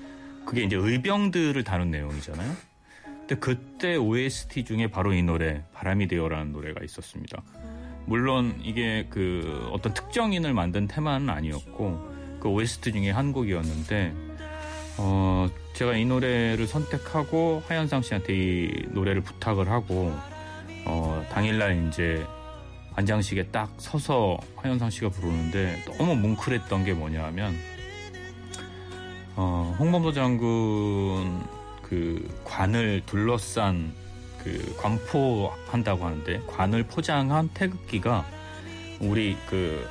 그게 0.45 0.63
이제 0.63 0.75
의병들을 0.75 1.63
다룬 1.63 1.91
내용이잖아요. 1.91 2.70
근데 3.31 3.39
그때 3.39 3.95
OST 3.95 4.65
중에 4.65 4.87
바로 4.87 5.13
이 5.13 5.23
노래 5.23 5.63
바람이 5.73 6.07
되어라는 6.07 6.51
노래가 6.51 6.83
있었습니다. 6.83 7.41
물론 8.05 8.59
이게 8.61 9.07
그 9.09 9.69
어떤 9.71 9.93
특정인을 9.93 10.53
만든 10.53 10.85
테마는 10.85 11.29
아니었고 11.29 12.09
그 12.41 12.49
OST 12.49 12.91
중에 12.91 13.09
한 13.11 13.31
곡이었는데 13.31 14.13
어 14.97 15.47
제가 15.75 15.95
이 15.95 16.03
노래를 16.03 16.67
선택하고 16.67 17.63
하현상 17.67 18.01
씨한테 18.01 18.35
이 18.35 18.71
노래를 18.89 19.21
부탁을 19.21 19.69
하고 19.69 20.13
어 20.85 21.25
당일날 21.31 21.87
이제 21.87 22.25
안장식에 22.95 23.47
딱 23.47 23.73
서서 23.77 24.39
하현상 24.57 24.89
씨가 24.89 25.07
부르는데 25.07 25.85
너무 25.97 26.17
뭉클했던 26.17 26.83
게 26.83 26.93
뭐냐면 26.93 27.55
어 29.37 29.73
홍범도 29.79 30.11
장군 30.11 31.60
그 31.91 32.25
관을 32.45 33.03
둘러싼 33.05 33.91
그 34.41 34.73
관포한다고 34.79 36.05
하는데 36.05 36.39
관을 36.47 36.83
포장한 36.83 37.49
태극기가 37.53 38.25
우리 39.01 39.35
그 39.49 39.85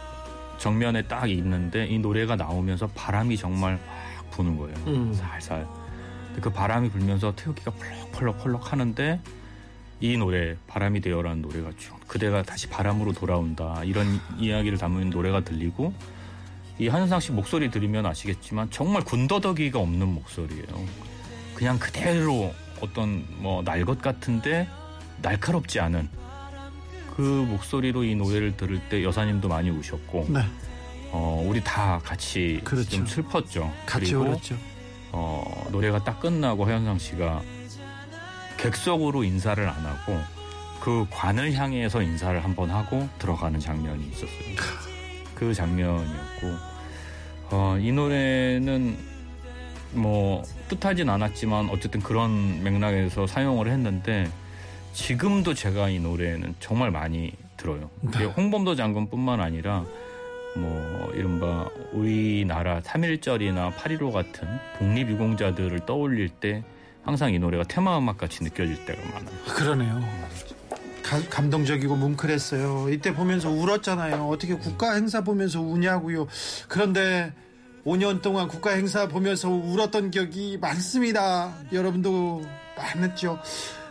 정면에 0.57 1.03
딱 1.03 1.29
있는데 1.29 1.87
이 1.87 1.99
노래가 1.99 2.37
나오면서 2.37 2.87
바람이 2.95 3.37
정말 3.37 3.75
막 3.75 4.31
부는 4.31 4.57
거예요. 4.57 4.75
음. 4.87 5.13
살살. 5.13 5.67
근데 6.29 6.41
그 6.41 6.49
바람이 6.49 6.89
불면서 6.89 7.35
태극기가 7.37 7.71
펄럭펄럭펄럭 7.73 8.73
하는데 8.73 9.21
이 10.01 10.17
노래 10.17 10.57
바람이 10.69 11.03
되어라는 11.03 11.43
노래가 11.43 11.71
쭉 11.77 12.01
그대가 12.09 12.43
다시 12.43 12.67
바람으로 12.71 13.13
돌아온다 13.13 13.85
이런 13.85 14.19
이야기를 14.39 14.79
담은 14.79 15.11
노래가 15.11 15.45
들리고 15.45 15.93
이 16.79 16.89
한현상 16.89 17.21
씨 17.21 17.33
목소리 17.33 17.71
들으면 17.71 18.07
아시겠지만 18.07 18.71
정말 18.71 19.05
군더더기가 19.05 19.79
없는 19.79 20.09
목소리예요. 20.09 21.10
그냥 21.61 21.79
그대로 21.79 22.55
어떤 22.81 23.23
뭐 23.37 23.63
날 23.63 23.85
것 23.85 24.01
같은데 24.01 24.67
날카롭지 25.21 25.79
않은 25.79 26.09
그 27.15 27.21
목소리로 27.21 28.03
이 28.05 28.15
노래를 28.15 28.57
들을 28.57 28.81
때 28.89 29.05
여사님도 29.05 29.47
많이 29.47 29.69
우셨고 29.69 30.27
네. 30.31 30.41
어 31.13 31.45
우리 31.47 31.63
다 31.63 32.01
같이 32.03 32.63
그렇죠. 32.65 32.89
좀 32.89 33.07
슬펐죠. 33.07 33.71
같이 33.85 34.07
그리고 34.15 34.23
울었죠. 34.31 34.57
어, 35.13 35.67
노래가 35.71 36.03
딱 36.03 36.19
끝나고 36.21 36.65
하현상 36.65 36.97
씨가 36.99 37.43
객석으로 38.57 39.23
인사를 39.25 39.69
안 39.69 39.85
하고 39.85 40.19
그 40.81 41.05
관을 41.11 41.53
향해서 41.53 42.01
인사를 42.01 42.43
한번 42.43 42.71
하고 42.71 43.07
들어가는 43.19 43.61
장면이 43.61 44.09
있었어요. 44.13 44.57
그 45.35 45.53
장면이었고 45.53 46.47
어, 47.51 47.77
이 47.79 47.93
노래는 47.93 49.10
뭐 49.93 50.43
뜻하진 50.69 51.09
않았지만 51.09 51.69
어쨌든 51.71 52.01
그런 52.01 52.63
맥락에서 52.63 53.27
사용을 53.27 53.69
했는데 53.69 54.31
지금도 54.93 55.55
제가 55.55 55.89
이 55.89 55.99
노래는 56.01 56.55
정말 56.61 56.91
많이 56.91 57.33
들어요. 57.57 57.91
이게 58.03 58.25
홍범도 58.25 58.75
장군뿐만 58.77 59.41
아니라 59.41 59.85
뭐 60.57 61.13
이른바 61.15 61.69
우리나라 61.93 62.81
3.1절이나 62.81 63.73
8.15 63.75 64.13
같은 64.13 64.49
독립유공자들을 64.79 65.87
떠올릴 65.87 66.29
때 66.29 66.65
항상 67.05 67.33
이 67.33 67.39
노래가 67.39 67.65
테마음악 67.65 68.19
같이 68.19 68.43
느껴질 68.43 68.85
때가 68.85 69.01
많아요. 69.13 69.31
그러네요. 69.55 70.01
가- 71.03 71.21
감동적이고 71.29 71.97
뭉클했어요. 71.97 72.89
이때 72.91 73.15
보면서 73.15 73.49
울었잖아요. 73.51 74.29
어떻게 74.29 74.55
국가 74.55 74.95
행사 74.95 75.23
보면서 75.23 75.61
우냐고요. 75.61 76.27
그런데 76.69 77.33
5년 77.85 78.23
동안 78.23 78.49
국가 78.49 78.71
행사 78.73 79.09
보면서 79.09 79.49
울었던 79.49 80.11
기억이 80.11 80.59
많습니다. 80.59 81.55
여러분도 81.73 82.43
많았죠. 82.77 83.39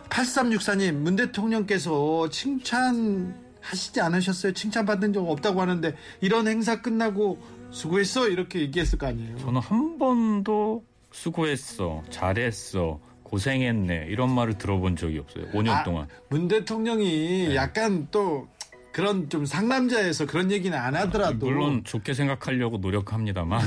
8364님, 0.08 0.92
문 0.92 1.16
대통령께서 1.16 2.28
칭찬하시지 2.30 4.00
않으셨어요? 4.00 4.52
칭찬받은 4.52 5.12
적 5.12 5.28
없다고 5.28 5.60
하는데 5.60 5.94
이런 6.20 6.48
행사 6.48 6.82
끝나고 6.82 7.38
수고했어 7.70 8.28
이렇게 8.28 8.60
얘기했을 8.60 8.98
거 8.98 9.06
아니에요. 9.06 9.38
저는 9.38 9.60
한 9.60 9.98
번도 9.98 10.84
수고했어, 11.12 12.02
잘했어, 12.10 13.00
고생했네 13.22 14.06
이런 14.08 14.34
말을 14.34 14.58
들어본 14.58 14.96
적이 14.96 15.18
없어요. 15.18 15.46
5년 15.52 15.68
아, 15.70 15.82
동안. 15.84 16.08
문 16.28 16.48
대통령이 16.48 17.54
약간 17.54 18.08
또 18.10 18.48
그런 18.92 19.28
좀 19.28 19.44
상남자에서 19.46 20.26
그런 20.26 20.50
얘기는 20.50 20.76
안 20.76 20.96
하더라도 20.96 21.46
물론 21.46 21.84
좋게 21.84 22.12
생각하려고 22.14 22.78
노력합니다만 22.78 23.60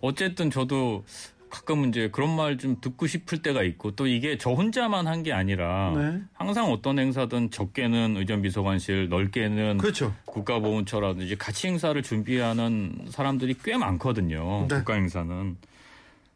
어쨌든 0.00 0.50
저도 0.50 1.04
가끔 1.50 1.86
이제 1.88 2.10
그런 2.12 2.36
말 2.36 2.58
좀 2.58 2.76
듣고 2.80 3.06
싶을 3.06 3.40
때가 3.40 3.62
있고 3.62 3.92
또 3.92 4.06
이게 4.06 4.36
저 4.36 4.50
혼자만 4.50 5.06
한 5.06 5.22
게 5.22 5.32
아니라 5.32 5.92
네. 5.96 6.20
항상 6.34 6.70
어떤 6.70 6.98
행사든 6.98 7.50
적게는 7.50 8.16
의전비서관실 8.18 9.08
넓게는 9.08 9.78
그렇죠. 9.78 10.14
국가보훈처라든지 10.26 11.36
같이 11.36 11.68
행사를 11.68 12.00
준비하는 12.02 13.06
사람들이 13.10 13.54
꽤 13.64 13.76
많거든요. 13.78 14.66
네. 14.68 14.76
국가 14.78 14.94
행사는. 14.94 15.56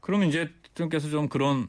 그러면 0.00 0.28
이제 0.28 0.50
대통령께서 0.62 1.10
좀 1.10 1.28
그런 1.28 1.66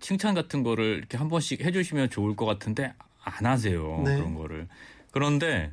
칭찬 0.00 0.34
같은 0.34 0.62
거를 0.62 0.98
이렇게 0.98 1.16
한 1.18 1.28
번씩 1.28 1.64
해주시면 1.64 2.10
좋을 2.10 2.36
것 2.36 2.46
같은데 2.46 2.92
안 3.24 3.46
하세요. 3.46 4.00
네. 4.04 4.16
그런 4.16 4.34
거를. 4.34 4.68
그런데 5.12 5.72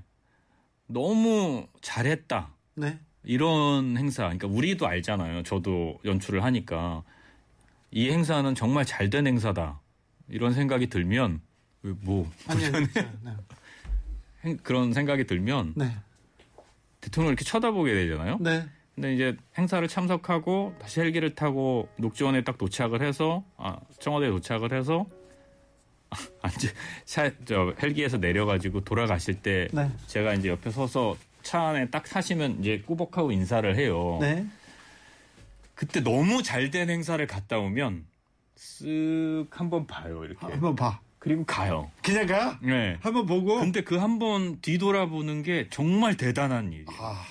너무 0.86 1.65
잘했다. 1.82 2.54
네. 2.75 2.99
이런 3.23 3.97
행사, 3.97 4.23
그러니까 4.23 4.47
우리도 4.47 4.86
알잖아요. 4.88 5.43
저도 5.43 5.99
연출을 6.06 6.43
하니까 6.43 7.04
이 7.91 8.10
행사는 8.12 8.54
정말 8.56 8.86
잘 8.86 9.10
된 9.10 9.25
행사다. 9.25 9.80
이런 10.28 10.54
생각이 10.54 10.88
들면 10.88 11.41
왜뭐 11.82 12.30
아니, 12.47 12.62
네. 13.23 13.36
행- 14.43 14.58
그런 14.58 14.93
생각이 14.93 15.25
들면 15.25 15.73
네. 15.75 15.95
대통령을 17.02 17.34
이렇게 17.34 17.43
쳐다보게 17.45 17.93
되잖아요. 17.93 18.38
네. 18.39 18.67
근데 18.95 19.13
이제 19.15 19.38
행사를 19.58 19.86
참석하고 19.88 20.75
다시 20.80 20.99
헬기를 20.99 21.34
타고 21.34 21.88
녹지원에 21.97 22.43
딱 22.43 22.58
도착을 22.58 23.02
해서 23.02 23.43
아, 23.58 23.80
청와대에 23.99 24.30
도착을 24.30 24.73
해서 24.73 25.06
앉아 26.41 26.67
차, 27.06 27.32
저 27.45 27.74
헬기에서 27.82 28.17
내려가지고 28.17 28.82
돌아가실 28.82 29.41
때 29.41 29.67
네. 29.72 29.89
제가 30.08 30.34
이제 30.34 30.50
옆에 30.50 30.72
서서 30.72 31.17
차 31.43 31.62
안에 31.69 31.89
딱 31.89 32.04
타시면 32.04 32.60
이제 32.60 32.82
꾸벅하고 32.86 33.32
인사를 33.32 33.76
해요. 33.76 34.17
네. 34.22 34.45
그때 35.76 36.02
너무 36.02 36.43
잘 36.43 36.72
된 36.72 36.89
행사를 36.89 37.26
갔다 37.28 37.58
오면 37.60 38.06
쓱 38.58 39.48
한번 39.52 39.88
봐요 39.88 40.26
이렇게 40.26 40.45
한번 40.45 40.76
봐. 40.76 41.00
그리고 41.19 41.45
가요. 41.45 41.91
그냥 42.02 42.28
가. 42.28 42.60
네. 42.62 42.98
한번 43.02 43.26
보고. 43.26 43.60
근데 43.60 43.82
그 43.84 43.98
한 44.00 44.19
번 44.19 44.60
뒤돌아보는 44.62 45.43
게 45.43 45.67
정말 45.69 46.15
대단한 46.15 46.72
일이에요. 46.72 46.86
아, 47.00 47.22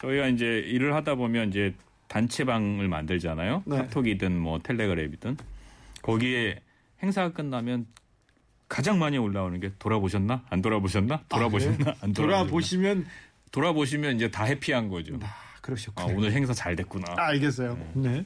저희가 0.00 0.28
이제 0.28 0.44
일을 0.46 0.94
하다 0.94 1.14
보면 1.16 1.50
이제 1.50 1.74
단체방을 2.08 2.88
만들잖아요. 2.88 3.62
네. 3.66 3.76
카톡이든 3.78 4.38
뭐 4.38 4.60
텔레그램이든 4.62 5.36
거기에 6.02 6.60
행사가 7.02 7.32
끝나면 7.34 7.86
가장 8.74 8.98
많이 8.98 9.16
올라오는 9.18 9.60
게 9.60 9.70
돌아보셨나? 9.78 10.42
안 10.50 10.60
돌아보셨나? 10.60 11.20
돌아보셨나? 11.28 11.94
안 12.00 12.12
돌아보셨나? 12.12 12.14
돌아보시면 12.14 13.06
돌아보시면 13.52 14.16
이제 14.16 14.32
다 14.32 14.42
해피한 14.42 14.88
거죠. 14.88 15.16
그러셨군요. 15.60 16.08
아, 16.12 16.12
오늘 16.12 16.32
행사 16.32 16.52
잘 16.52 16.74
됐구나. 16.74 17.04
알겠어요. 17.16 17.78
네. 17.94 18.24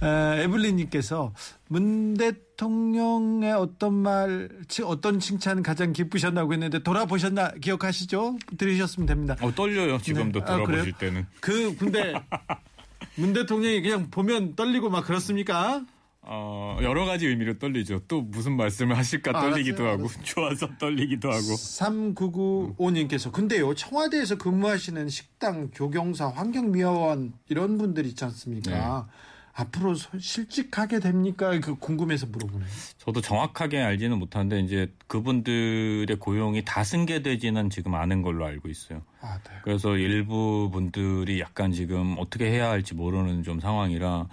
에, 0.00 0.42
에블린님께서 0.44 1.32
문 1.66 2.14
대통령의 2.14 3.52
어떤 3.52 3.94
말, 3.94 4.48
치- 4.68 4.84
어떤 4.84 5.18
칭찬 5.18 5.64
가장 5.64 5.92
기쁘셨나고 5.92 6.52
했는데 6.52 6.78
돌아보셨나 6.84 7.54
기억하시죠? 7.60 8.38
들으셨으면 8.58 9.06
됩니다. 9.08 9.34
어, 9.40 9.52
떨려요. 9.52 9.98
지금도 9.98 10.38
네. 10.38 10.44
아, 10.44 10.54
돌아보실 10.54 10.92
그래요? 10.94 10.94
때는. 11.00 11.26
그 11.40 11.76
근데 11.76 12.14
문 13.16 13.32
대통령이 13.32 13.82
그냥 13.82 14.08
보면 14.08 14.54
떨리고 14.54 14.88
막 14.88 15.04
그렇습니까? 15.04 15.84
어, 16.22 16.76
여러 16.82 17.06
가지 17.06 17.26
의미로 17.26 17.58
떨리죠. 17.58 18.02
또 18.06 18.20
무슨 18.20 18.56
말씀을 18.56 18.96
하실까 18.96 19.30
알았어요, 19.30 19.50
떨리기도 19.50 19.86
하고, 19.86 20.02
알았어요. 20.02 20.22
좋아서 20.24 20.68
떨리기도 20.78 21.30
하고. 21.30 21.40
3995님께서 21.40 23.32
근데요 23.32 23.74
청와대에서 23.74 24.36
근무하시는 24.36 25.08
식당 25.08 25.70
조경사 25.70 26.28
환경미화원 26.28 27.32
이런 27.48 27.78
분들 27.78 28.04
있지 28.06 28.24
않습니까? 28.24 29.08
앞으로 29.52 29.94
소- 29.94 30.18
실직하게 30.18 31.00
됩니까? 31.00 31.58
그 31.60 31.74
궁금해서 31.76 32.26
물어보네요. 32.26 32.68
저도 32.98 33.20
정확하게 33.20 33.80
알지는 33.80 34.18
못하는데, 34.18 34.60
이제 34.60 34.92
그분들의 35.06 36.16
고용이 36.18 36.64
다 36.64 36.84
승계되지는 36.84 37.70
지금 37.70 37.94
않은 37.94 38.22
걸로 38.22 38.46
알고 38.46 38.68
있어요. 38.68 39.02
아, 39.20 39.38
네. 39.44 39.50
그래서 39.62 39.96
일부 39.96 40.70
분들이 40.72 41.40
약간 41.40 41.72
지금 41.72 42.16
어떻게 42.18 42.50
해야 42.50 42.70
할지 42.70 42.94
모르는 42.94 43.42
좀 43.42 43.60
상황이라 43.60 44.28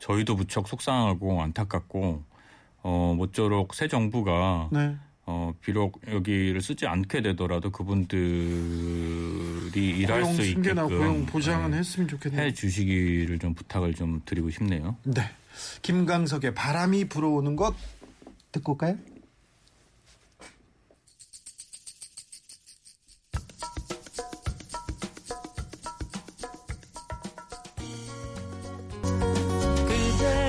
저희도 0.00 0.34
무척 0.34 0.66
속상하고 0.68 1.40
안타깝고 1.42 2.24
어 2.82 3.14
모쪼록 3.16 3.74
새 3.74 3.86
정부가 3.86 4.68
네. 4.72 4.96
어 5.34 5.54
비록 5.62 5.98
여기를 6.06 6.60
쓰지 6.60 6.86
않게 6.86 7.22
되더라도 7.22 7.70
그분들이 7.70 8.20
일할 9.72 10.26
수 10.26 10.42
있게끔 10.42 10.86
고용 10.88 11.24
보장은 11.24 11.70
네, 11.70 11.78
했으면 11.78 12.06
좋겠네요. 12.06 12.42
해 12.42 12.52
주시기를 12.52 13.38
좀 13.38 13.54
부탁을 13.54 13.94
좀 13.94 14.20
드리고 14.26 14.50
싶네요. 14.50 14.98
네. 15.04 15.22
김광석의 15.80 16.52
바람이 16.52 17.06
불어오는 17.06 17.56
것 17.56 17.74
듣고 18.52 18.72
올까요? 18.72 18.98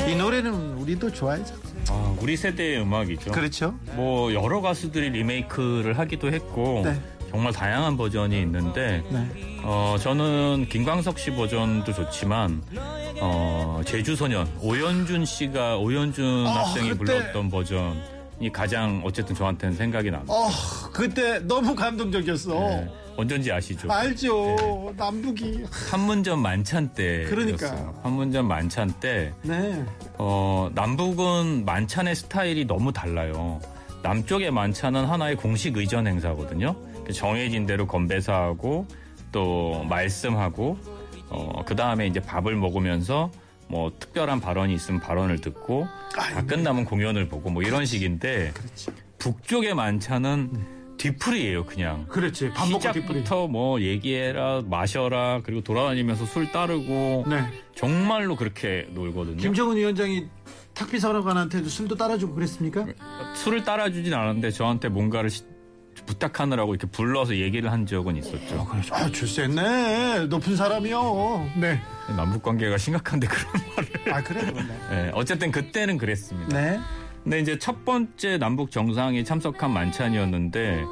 이 0.09 0.15
노래는 0.17 0.73
우리도 0.73 1.09
좋아하죠. 1.13 1.72
아, 2.23 2.25
우리 2.25 2.37
세대의 2.37 2.81
음악이죠. 2.81 3.31
그렇죠. 3.31 3.75
뭐 3.95 4.33
여러 4.33 4.61
가수들이 4.61 5.09
리메이크를 5.09 5.99
하기도 5.99 6.31
했고 6.31 6.81
네. 6.85 6.97
정말 7.29 7.51
다양한 7.51 7.97
버전이 7.97 8.39
있는데 8.43 9.03
네. 9.09 9.59
어, 9.63 9.97
저는 9.99 10.67
김광석 10.69 11.17
씨 11.19 11.31
버전도 11.31 11.91
좋지만, 11.93 12.61
어, 13.19 13.81
제주소년, 13.85 14.47
오연준 14.61 15.25
씨가, 15.25 15.77
오연준 15.77 16.45
아, 16.47 16.59
학생이 16.59 16.89
그때- 16.91 17.03
불렀던 17.05 17.49
버전이 17.49 18.51
가장 18.53 19.01
어쨌든 19.03 19.35
저한테는 19.35 19.75
생각이 19.75 20.11
납니다. 20.11 20.33
어, 20.33 20.47
그때 20.93 21.39
너무 21.39 21.75
감동적이었어. 21.75 22.53
네. 22.53 22.87
언제인지 23.15 23.51
아시죠? 23.51 23.91
알죠. 23.91 24.93
남북이. 24.97 25.63
판문점 25.91 26.41
만찬 26.41 26.89
때. 26.93 27.23
그러니까요. 27.25 27.99
판문점 28.01 28.47
만찬 28.47 28.93
때, 28.99 29.33
네. 29.43 29.85
어, 30.17 30.69
남북은 30.73 31.65
만찬의 31.65 32.15
스타일이 32.15 32.65
너무 32.65 32.91
달라요. 32.91 33.59
남쪽의 34.01 34.51
만찬은 34.51 35.05
하나의 35.05 35.35
공식 35.37 35.77
의전 35.77 36.07
행사거든요. 36.07 36.75
정해진 37.13 37.65
대로 37.65 37.87
건배사하고 37.87 38.87
또 39.31 39.83
말씀하고 39.89 40.77
어, 41.29 41.63
그 41.65 41.75
다음에 41.75 42.07
이제 42.07 42.19
밥을 42.19 42.55
먹으면서 42.55 43.31
뭐 43.67 43.91
특별한 43.97 44.39
발언이 44.41 44.73
있으면 44.73 44.99
발언을 44.99 45.39
듣고 45.41 45.87
다 46.15 46.45
끝나면 46.45 46.85
공연을 46.85 47.29
보고 47.29 47.49
뭐 47.49 47.63
이런 47.63 47.85
식인데 47.85 48.51
그렇지. 48.53 48.91
북쪽의 49.19 49.73
만찬은 49.73 50.72
뒤풀이에요 50.97 51.65
그냥 51.65 52.05
그렇지. 52.07 52.49
밥 52.51 52.69
먹고 52.69 52.91
뒤풀이. 52.91 53.19
시작부터 53.19 53.47
뭐 53.47 53.81
얘기해라 53.81 54.61
마셔라 54.65 55.41
그리고 55.43 55.61
돌아다니면서 55.61 56.25
술 56.25 56.51
따르고 56.51 57.25
네. 57.27 57.43
정말로 57.75 58.35
그렇게 58.35 58.87
놀거든요. 58.91 59.37
김정은 59.37 59.75
위원장이 59.77 60.27
탁비서관한테도 60.73 61.69
술도 61.69 61.95
따라주고 61.95 62.33
그랬습니까? 62.35 62.85
술을 63.35 63.63
따라주진 63.63 64.13
않았는데 64.13 64.51
저한테 64.51 64.89
뭔가를 64.89 65.29
시- 65.29 65.43
부탁하느라고 66.07 66.73
이렇게 66.73 66.87
불러서 66.87 67.35
얘기를 67.37 67.71
한 67.71 67.85
적은 67.85 68.17
있었죠. 68.17 68.67
아, 68.91 69.09
줄셌네. 69.11 70.25
높은 70.25 70.55
사람이요. 70.55 71.51
네. 71.57 71.79
남북 72.17 72.41
관계가 72.41 72.77
심각한데 72.77 73.27
그런 73.27 73.53
말을. 73.75 74.13
아, 74.13 74.23
그래요. 74.23 74.51
네. 74.55 74.63
네, 74.89 75.11
어쨌든 75.13 75.51
그때는 75.51 75.97
그랬습니다. 75.99 76.59
네. 76.59 76.79
근데 77.23 77.39
이제 77.39 77.57
첫 77.57 77.85
번째 77.85 78.37
남북 78.37 78.71
정상이 78.71 79.23
참석한 79.23 79.71
만찬이었는데 79.71 80.83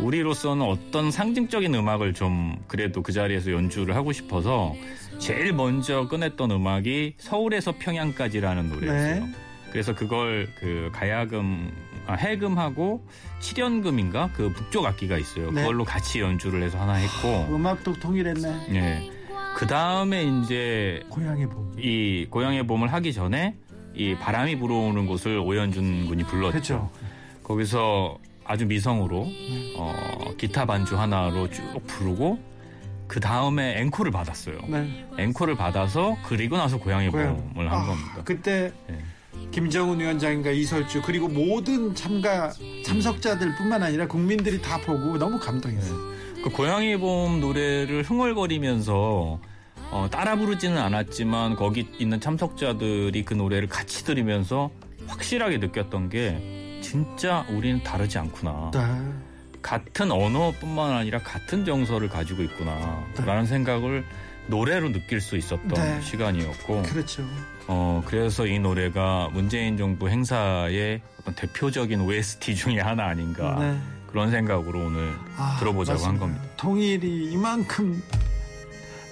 우리로서는 0.00 0.66
어떤 0.66 1.10
상징적인 1.10 1.74
음악을 1.74 2.12
좀 2.12 2.56
그래도 2.66 3.02
그 3.02 3.12
자리에서 3.12 3.52
연주를 3.52 3.94
하고 3.94 4.12
싶어서 4.12 4.74
제일 5.18 5.52
먼저 5.52 6.08
꺼냈던 6.08 6.50
음악이 6.50 7.14
서울에서 7.18 7.74
평양까지라는 7.78 8.68
노래였어요. 8.68 9.24
네. 9.26 9.32
그래서 9.70 9.94
그걸 9.94 10.48
그 10.58 10.90
가야금, 10.92 11.70
아, 12.06 12.14
해금하고 12.14 13.06
칠연금인가 13.40 14.30
그 14.34 14.52
북쪽 14.52 14.86
악기가 14.86 15.18
있어요. 15.18 15.50
네. 15.50 15.62
그걸로 15.62 15.84
같이 15.84 16.20
연주를 16.20 16.62
해서 16.62 16.80
하나 16.80 16.94
했고, 16.94 17.54
음악도 17.54 17.92
통일했네. 17.94 18.66
예. 18.74 19.10
그 19.56 19.66
다음에 19.66 20.24
이제 20.24 21.02
고향의 21.08 21.46
봄. 21.48 21.74
이 21.78 22.26
고향의 22.30 22.66
봄을 22.66 22.92
하기 22.92 23.12
전에 23.12 23.54
이 23.96 24.14
바람이 24.14 24.58
불어오는 24.58 25.06
곳을 25.06 25.38
오연준 25.38 26.06
군이 26.06 26.24
불렀죠. 26.24 26.50
그렇죠. 26.52 26.90
거기서 27.42 28.18
아주 28.44 28.66
미성으로 28.66 29.26
어, 29.76 30.32
기타 30.36 30.66
반주 30.66 30.98
하나로 30.98 31.50
쭉 31.50 31.62
부르고 31.86 32.38
그 33.08 33.20
다음에 33.20 33.80
앵콜을 33.80 34.10
받았어요. 34.10 34.58
네. 34.68 35.06
앵콜을 35.18 35.56
받아서 35.56 36.16
그리고 36.26 36.56
나서 36.56 36.78
고향의 36.78 37.10
고향. 37.10 37.36
봄을 37.54 37.70
한 37.70 37.78
아, 37.80 37.86
겁니다. 37.86 38.22
그때 38.24 38.72
예. 38.90 38.98
김정은 39.50 40.00
위원장과 40.00 40.50
이설주 40.50 41.02
그리고 41.02 41.28
모든 41.28 41.94
참가 41.94 42.52
참석자들뿐만 42.84 43.82
아니라 43.82 44.06
국민들이 44.06 44.60
다 44.60 44.78
보고 44.78 45.16
너무 45.18 45.38
감동했어요. 45.38 46.16
그 46.42 46.50
고향의 46.50 46.98
봄 46.98 47.40
노래를 47.40 48.02
흥얼거리면서 48.02 49.40
어, 49.90 50.08
따라 50.10 50.36
부르지는 50.36 50.78
않았지만 50.78 51.56
거기 51.56 51.88
있는 51.98 52.20
참석자들이 52.20 53.24
그 53.24 53.34
노래를 53.34 53.68
같이 53.68 54.04
들으면서 54.04 54.70
확실하게 55.06 55.58
느꼈던 55.58 56.08
게 56.08 56.80
진짜 56.82 57.44
우리는 57.48 57.82
다르지 57.82 58.18
않구나. 58.18 58.70
네. 58.74 58.80
같은 59.62 60.12
언어뿐만 60.12 60.92
아니라 60.92 61.18
같은 61.20 61.64
정서를 61.64 62.08
가지고 62.08 62.42
있구나라는 62.44 63.46
생각을 63.46 64.04
노래로 64.48 64.92
느낄 64.92 65.20
수 65.20 65.36
있었던 65.36 65.68
네. 65.74 66.00
시간이었고 66.02 66.82
그렇죠. 66.82 67.24
어 67.66 68.00
그래서 68.06 68.46
이 68.46 68.60
노래가 68.60 69.28
문재인 69.32 69.76
정부 69.76 70.08
행사의 70.08 71.00
어떤 71.20 71.34
대표적인 71.34 72.00
OST 72.00 72.54
중에 72.54 72.78
하나 72.78 73.06
아닌가 73.06 73.56
네. 73.58 73.76
그런 74.06 74.30
생각으로 74.30 74.86
오늘 74.86 75.12
아, 75.36 75.56
들어보자고 75.58 75.98
한 75.98 76.14
맞습니다. 76.14 76.26
겁니다. 76.26 76.56
통일이 76.56 77.32
이만큼 77.32 78.00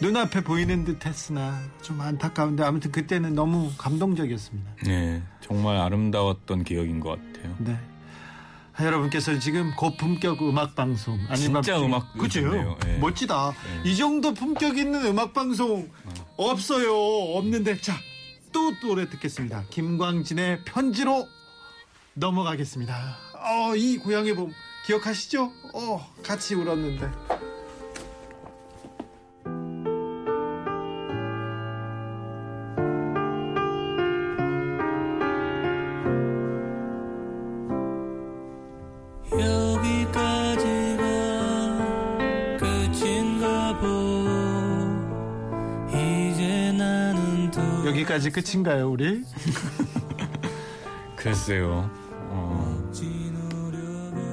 눈앞에 0.00 0.42
보이는 0.42 0.85
듯 0.85 1.07
했으나 1.07 1.59
좀 1.83 2.00
안타까운데 2.00 2.62
아무튼 2.62 2.90
그때는 2.92 3.35
너무 3.35 3.70
감동적이었습니다. 3.78 4.70
네, 4.85 5.22
정말 5.40 5.76
아름다웠던 5.76 6.64
기억인 6.64 7.00
것 7.00 7.11
같아요. 7.11 7.54
네. 7.59 7.78
아, 8.76 8.85
여러분께서 8.85 9.38
지금 9.38 9.72
고품격 9.76 10.42
음악 10.42 10.74
방송 10.74 11.16
진짜 11.37 11.80
음악 11.80 12.12
그죠? 12.18 12.76
예. 12.87 12.98
멋지다. 12.98 13.52
예. 13.85 13.88
이 13.88 13.96
정도 13.96 14.35
품격 14.35 14.76
있는 14.78 15.07
음악 15.07 15.33
방송 15.33 15.88
없어요. 16.37 16.92
없는데 17.37 17.80
자 17.80 17.94
또 18.54 18.72
노래 18.80 19.09
듣겠습니다. 19.11 19.64
김광진의 19.68 20.61
편지로 20.64 21.26
넘어가겠습니다. 22.14 23.16
어, 23.35 23.74
이 23.74 23.98
고향의 23.98 24.37
봄 24.37 24.52
기억하시죠? 24.87 25.52
어, 25.74 26.14
같이 26.22 26.54
울었는데. 26.54 27.11
여기까지 47.85 48.31
끝인가요, 48.31 48.90
우리? 48.90 49.23
글쎄요. 51.16 51.90
어, 52.31 52.92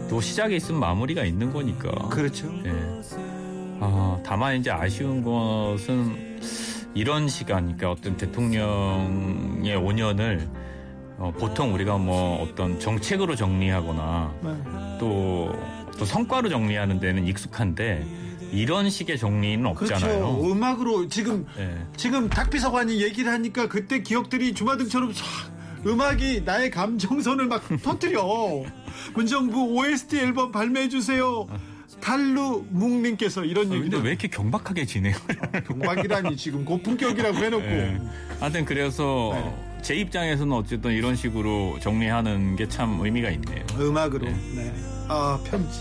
또 0.10 0.22
시작에 0.22 0.56
있으면 0.56 0.80
마무리가 0.80 1.24
있는 1.24 1.52
거니까. 1.52 1.92
그렇죠. 2.10 2.52
예. 2.66 2.72
아, 3.80 4.20
다만 4.26 4.58
이제 4.58 4.70
아쉬운 4.70 5.24
것은 5.24 6.40
이런 6.94 7.28
시간, 7.28 7.78
그러니까 7.78 7.92
어떤 7.92 8.18
대통령의 8.18 9.78
5년을 9.78 10.48
어, 11.18 11.32
보통 11.38 11.74
우리가 11.74 11.98
뭐 11.98 12.42
어떤 12.42 12.80
정책으로 12.80 13.36
정리하거나 13.36 14.34
네. 14.42 14.50
또, 15.00 15.54
또 15.98 16.04
성과로 16.04 16.50
정리하는 16.50 17.00
데는 17.00 17.28
익숙한데 17.28 18.06
이런 18.52 18.90
식의 18.90 19.18
정리는 19.18 19.66
없잖아요. 19.66 20.00
그렇죠. 20.20 20.52
음악으로 20.52 21.08
지금 21.08 21.46
예. 21.58 21.78
지금 21.98 22.30
탁비서관이 22.30 23.02
얘기를 23.02 23.32
하니까 23.32 23.68
그때 23.68 24.02
기억들이 24.04 24.54
주마등처럼 24.54 25.14
싹 25.14 25.26
음악이 25.86 26.42
나의 26.46 26.70
감정선을 26.70 27.48
막 27.48 27.64
터뜨려. 27.82 28.64
문정부 29.16 29.74
OST 29.78 30.18
앨범 30.20 30.52
발매해 30.52 30.90
주세요. 30.90 31.48
탈루 32.02 32.66
묵님께서 32.70 33.44
이런 33.46 33.66
근데 33.70 33.78
얘기를 33.80 34.02
왜 34.02 34.10
이렇게 34.12 34.28
경박하게 34.28 34.86
진행을 34.86 35.20
경박이라니 35.68 36.36
지금 36.36 36.66
고품격이라고 36.66 37.38
해놓고 37.38 37.64
예. 37.66 37.98
하여튼 38.40 38.66
그래서 38.66 39.32
네. 39.34 39.80
제 39.84 39.96
입장에서는 39.96 40.52
어쨌든 40.54 40.92
이런 40.94 41.16
식으로 41.16 41.78
정리하는 41.80 42.56
게 42.56 42.68
참 42.68 43.00
의미가 43.02 43.30
있네요. 43.32 43.66
음악으로 43.80 44.26
네. 44.28 44.74
아 45.10 45.40
편지 45.44 45.80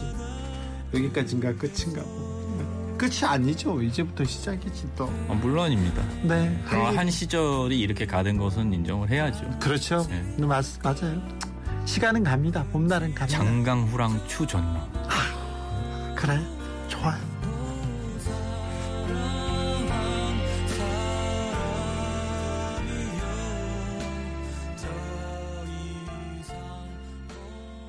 여기까지인가 0.93 1.55
끝인가 1.55 2.03
네. 2.03 2.20
끝이 3.01 3.25
아니죠 3.25 3.81
이제부터 3.81 4.25
시작이지 4.25 4.91
또 4.95 5.05
어, 5.27 5.39
물론입니다. 5.41 6.03
네. 6.23 6.55
어, 6.71 6.93
한 6.95 7.09
시절이 7.11 7.81
이렇게 7.81 8.05
가된 8.05 8.37
것은 8.37 8.75
인정을 8.75 9.09
해야죠. 9.09 9.49
그렇죠 9.59 10.07
네. 10.11 10.23
네, 10.37 10.45
맞, 10.47 10.63
맞아요 10.83 11.23
시간은 11.87 12.23
갑니다 12.23 12.63
봄날은 12.73 13.15
갑니다 13.15 13.39
장강후랑 13.43 14.21
추전랑. 14.29 14.87
그래 16.15 16.39
좋아요 16.89 17.30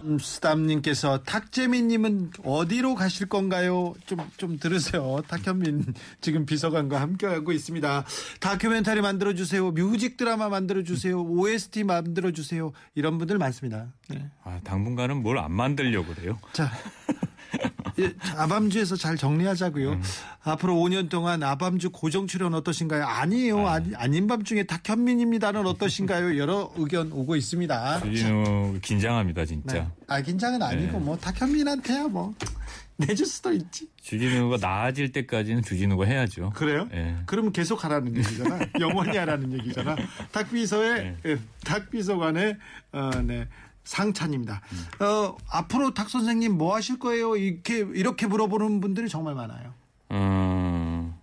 음, 0.04 0.18
수담님께서 0.20 1.24
탁재민님은 1.24 2.32
어디로 2.44 2.96
가실 2.96 3.28
건가요? 3.28 3.94
좀, 4.06 4.20
좀 4.38 4.58
들으세요. 4.60 5.22
탁현민 5.28 5.94
지금 6.22 6.46
비서관과 6.46 7.00
함께하고 7.02 7.52
있습니다. 7.52 8.06
다큐멘터리 8.40 9.02
만들어주세요. 9.02 9.72
뮤직 9.72 10.18
드라마 10.18 10.50
만들어주세요. 10.50 11.22
OST 11.22 11.84
만들어주세요. 11.84 12.72
이런 12.96 13.18
분들 13.18 13.38
많습니다. 13.38 13.88
네. 14.10 14.30
아, 14.44 14.60
당분간은 14.64 15.22
뭘 15.24 15.38
안 15.42 15.52
만들려고 15.54 16.14
그래요. 16.14 16.38
자, 16.54 16.72
예, 17.10 17.16
아밤주에서 18.38 18.96
잘 18.96 19.18
정리하자고요. 19.18 20.00
앞으로 20.44 20.76
5년 20.76 21.10
동안 21.10 21.44
아밤주 21.44 21.90
고정 21.92 22.28
출연 22.28 22.54
어떠신가요? 22.54 23.04
아니에요. 23.06 23.68
아니, 23.68 23.96
아닌 23.96 24.28
밤중에 24.28 24.64
탁현민입니다는 24.64 25.66
어떠신가요? 25.66 26.38
여러 26.38 26.72
의견 26.78 27.12
오고 27.12 27.36
있습니다. 27.36 28.02
주진우 28.02 28.80
긴장합니다, 28.82 29.46
진짜. 29.46 29.74
네. 29.74 29.88
아 30.08 30.22
긴장은 30.22 30.62
아니고 30.62 31.00
네. 31.00 31.06
뭐 31.06 31.18
탁현민한테야 31.18 32.08
뭐 32.08 32.34
내줄 32.98 33.26
수도 33.26 33.52
있지. 33.52 33.88
주진우가 34.02 34.58
나아질 34.62 35.12
때까지는 35.12 35.64
주진우가 35.64 36.06
해야죠. 36.06 36.52
그래요? 36.56 36.88
예. 36.94 37.16
그러면 37.26 37.52
계속 37.52 37.84
하라는 37.84 38.16
얘기잖아. 38.18 38.60
영원히 38.80 39.18
하라는 39.18 39.54
얘기잖아. 39.54 39.96
탁비서의 40.32 41.18
예, 41.26 41.38
탁비서관의 41.64 42.58
어, 42.94 43.10
네. 43.24 43.48
상찬입니다. 43.84 44.62
어, 45.00 45.38
앞으로 45.50 45.94
탁 45.94 46.10
선생님 46.10 46.58
뭐 46.58 46.76
하실 46.76 47.00
거예요? 47.00 47.36
이렇게 47.36 47.80
이렇게 47.80 48.28
물어보는 48.28 48.80
분들이 48.82 49.10
정말 49.10 49.36
많아요. 49.36 49.74
음, 50.12 51.14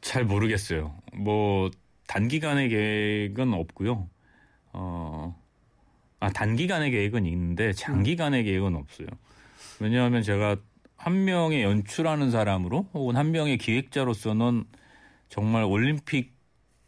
잘 0.00 0.24
모르겠어요. 0.24 0.94
뭐 1.14 1.70
단기간의 2.06 2.68
계획은 2.68 3.54
없고요. 3.54 4.08
어, 4.72 5.36
아 6.20 6.30
단기간의 6.30 6.90
계획은 6.90 7.26
있는데 7.26 7.72
장기간의 7.72 8.44
계획은 8.44 8.76
없어요. 8.76 9.08
왜냐하면 9.80 10.22
제가 10.22 10.56
한 10.96 11.24
명의 11.24 11.62
연출하는 11.62 12.30
사람으로 12.30 12.88
혹은 12.94 13.16
한 13.16 13.32
명의 13.32 13.58
기획자로서는 13.58 14.64
정말 15.28 15.64
올림픽 15.64 16.31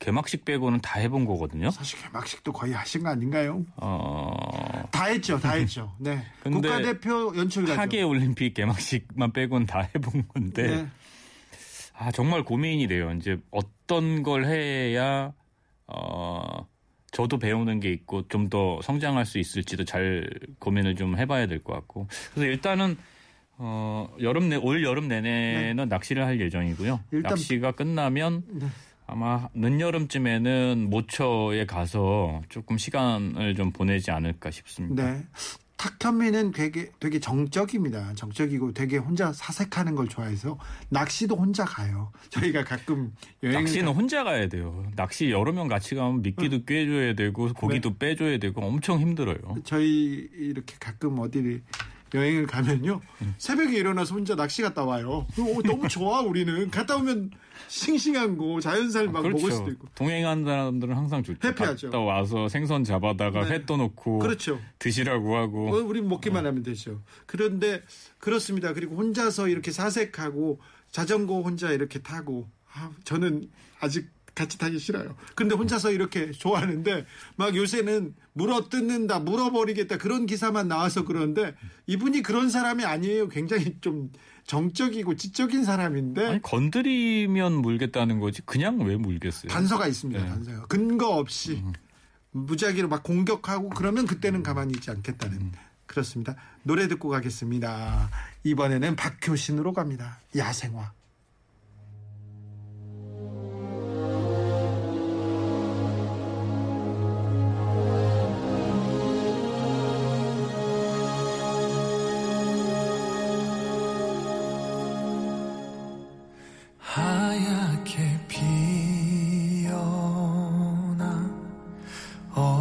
개막식 0.05 0.45
빼고는 0.45 0.81
다 0.83 0.99
해본 1.01 1.25
거거든요. 1.25 1.71
사실 1.71 1.99
개막식도 2.03 2.53
거의 2.53 2.75
하신 2.75 3.03
거 3.05 3.09
아닌가요? 3.11 3.65
어, 3.77 4.87
다 4.91 5.07
했죠, 5.07 5.39
다 5.41 5.53
했죠. 5.53 5.95
네. 5.99 6.23
국가대표 6.43 7.33
연출 7.37 7.65
가죠. 7.65 7.81
하계 7.81 8.03
올림픽 8.03 8.53
개막식만 8.55 9.33
빼고는 9.33 9.67
다 9.67 9.89
해본 9.95 10.29
건데 10.29 10.77
네. 10.83 10.87
아 11.97 12.11
정말 12.11 12.43
고민이 12.45 12.87
돼요. 12.89 13.13
이제 13.13 13.39
어떤 13.51 14.23
걸 14.23 14.45
해야 14.45 15.33
어 15.87 16.67
저도 17.13 17.39
배우는 17.39 17.81
게 17.81 17.91
있고 17.93 18.29
좀 18.29 18.49
더 18.51 18.81
성장할 18.83 19.25
수 19.25 19.39
있을지도 19.39 19.85
잘 19.85 20.29
고민을 20.59 20.97
좀 20.97 21.17
해봐야 21.17 21.47
될 21.47 21.63
것 21.63 21.73
같고 21.73 22.09
그래서 22.35 22.47
일단은 22.51 22.97
어 23.57 24.09
여름 24.21 24.49
내 24.51 24.57
올 24.57 24.83
여름 24.85 25.09
내내는 25.09 25.89
낚시를 25.89 26.27
할 26.27 26.41
예정이고요. 26.41 27.01
네. 27.11 27.21
낚시가 27.21 27.73
끝나면 27.73 28.43
네. 28.51 28.67
아마 29.07 29.49
늦여름쯤에는 29.55 30.89
모처에 30.89 31.67
가서 31.67 32.43
조금 32.49 32.79
시간을 32.79 33.55
좀 33.55 33.71
보내지 33.71 34.11
않을까 34.11 34.51
싶습니다. 34.51 35.13
네. 35.13 35.25
탁현민은 35.77 36.53
되게 36.53 36.91
되게 36.99 37.19
정적입니다. 37.19 38.15
정적이고 38.15 38.73
되게 38.73 38.97
혼자 38.97 39.33
사색하는 39.33 39.95
걸 39.95 40.09
좋아해서 40.09 40.59
낚시도 40.89 41.37
혼자 41.37 41.65
가요. 41.65 42.11
저희가 42.31 42.65
가끔 42.65 43.13
여행 43.43 43.61
낚시는 43.61 43.93
혼자 43.93 44.25
가야 44.25 44.49
돼요. 44.49 44.87
낚시 44.97 45.31
여러 45.31 45.53
명 45.53 45.69
같이 45.69 45.95
가면 45.95 46.23
미끼도 46.23 46.65
꿰줘야 46.65 47.15
되고 47.15 47.53
고기도 47.53 47.97
빼줘야 47.99 48.39
되고 48.39 48.63
엄청 48.63 49.01
힘들어요. 49.01 49.37
저희 49.65 50.29
이렇게 50.39 50.77
가끔 50.81 51.19
어디를 51.19 51.63
여행을 52.15 52.47
가면요 52.47 53.01
새벽에 53.39 53.77
일어나서 53.77 54.15
혼자 54.15 54.35
낚시 54.37 54.63
갔다 54.63 54.85
와요. 54.85 55.27
어, 55.39 55.63
너무 55.65 55.89
좋아 55.89 56.21
우리는 56.21 56.71
갔다 56.71 56.97
오면 56.97 57.31
싱싱한 57.69 58.37
거 58.39 58.61
자연살 58.61 59.09
막 59.09 59.29
먹을 59.29 59.51
수도 59.51 59.71
있고 59.71 59.89
동행하는 59.95 60.45
사람들은 60.45 60.97
항상 60.97 61.23
좋죠. 61.23 61.47
해피하죠. 61.47 61.89
갔다 61.89 61.99
와서 62.01 62.49
생선 62.49 62.85
잡아다가 62.85 63.45
네. 63.45 63.55
회 63.55 63.67
떠놓고 63.67 64.21
그렇죠. 64.21 64.61
드시라고 64.79 65.37
하고 65.37 65.75
어, 65.75 65.83
우린 65.83 66.09
먹기만 66.09 66.47
하면 66.47 66.63
되죠. 66.63 67.03
그런데 67.27 67.83
그렇습니다. 68.19 68.73
그리고 68.73 68.97
혼자서 68.97 69.49
이렇게 69.49 69.73
사색하고 69.73 70.61
자전거 70.91 71.41
혼자 71.43 71.73
이렇게 71.73 71.99
타고 72.01 72.49
아, 72.73 72.91
저는 73.05 73.51
아직 73.81 74.09
같이 74.35 74.59
타기 74.59 74.79
싫어요. 74.79 75.17
근데 75.35 75.55
혼자서 75.55 75.93
이렇게 75.93 76.31
좋아하는데 76.33 77.07
막 77.37 77.55
요새는 77.55 78.15
물어 78.33 78.69
뜯는다, 78.69 79.21
물어버리겠다 79.21 79.99
그런 79.99 80.27
기사만 80.27 80.69
나와서 80.69 81.05
그러는데 81.05 81.55
이분이 81.87 82.23
그런 82.23 82.51
사람이 82.51 82.85
아니에요. 82.85 83.29
굉장히 83.29 83.77
좀 83.81 84.11
정적이고 84.47 85.17
지적인 85.17 85.65
사람인데 85.65 86.27
아니 86.27 86.43
건드리면 86.43 87.55
물겠다는 87.63 88.21
거지 88.21 88.43
그냥 88.43 88.81
왜 88.83 88.97
물겠어요? 88.97 89.51
단서가 89.51 89.87
있습니다. 89.87 90.23
네. 90.23 90.29
단서가 90.29 90.67
근거 90.67 91.09
없이 91.17 91.63
무작위로 92.33 92.89
막 92.89 93.03
공격하고 93.03 93.71
그러면 93.71 94.07
그때는 94.07 94.43
가만히 94.43 94.73
있지 94.75 94.91
않겠다는 94.91 95.53
그렇습니다. 95.87 96.35
노래 96.63 96.89
듣고 96.89 97.09
가겠습니다. 97.09 98.11
이번에는 98.43 98.97
박효신으로 98.97 99.73
갑니다. 99.73 100.19
야생화. 100.37 100.93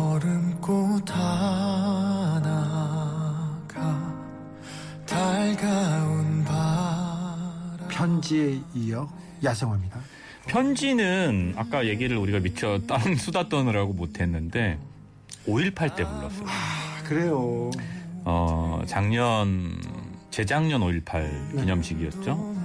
얼음꽃 0.04 1.10
하나가 1.10 2.44
달가운 5.06 6.44
바람 6.44 7.78
편지에 7.90 8.60
이어 8.76 9.08
야생화입니다. 9.44 10.00
편지는 10.48 11.54
아까 11.56 11.88
얘기를 11.88 12.18
우리가 12.18 12.40
미처 12.40 12.80
다른 12.86 13.16
수다 13.24 13.48
떠느라고 13.48 13.94
못했는데 13.94 14.78
5.18 15.48 15.96
때 15.96 16.04
불렀어요. 16.04 16.46
아, 16.48 17.02
그래요. 17.06 17.72
어, 18.26 18.82
작년, 18.86 19.78
재작년 20.32 20.82
5.18 20.82 21.56
기념식이었죠. 21.62 22.56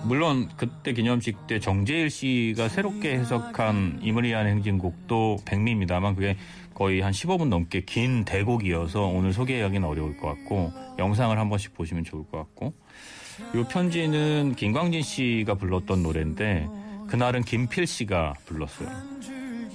어, 0.00 0.06
물론 0.06 0.48
그때 0.56 0.92
기념식 0.92 1.46
때 1.46 1.58
정재일 1.60 2.10
씨가 2.10 2.68
새롭게 2.68 3.12
해석한 3.18 4.00
이무리한 4.02 4.46
행진곡도 4.46 5.38
백미입니다만 5.44 6.14
그게 6.14 6.36
거의 6.74 7.00
한 7.00 7.12
15분 7.12 7.48
넘게 7.48 7.82
긴 7.82 8.24
대곡이어서 8.24 9.02
오늘 9.06 9.32
소개하기는 9.32 9.86
어려울 9.86 10.16
것 10.16 10.28
같고 10.28 10.72
영상을 10.98 11.36
한 11.38 11.48
번씩 11.48 11.74
보시면 11.74 12.04
좋을 12.04 12.24
것 12.30 12.38
같고 12.38 12.72
이 13.54 13.64
편지는 13.70 14.54
김광진 14.56 15.02
씨가 15.02 15.54
불렀던 15.54 16.02
노래인데 16.02 16.66
그날은 17.08 17.42
김필 17.42 17.86
씨가 17.86 18.34
불렀어요. 18.46 18.88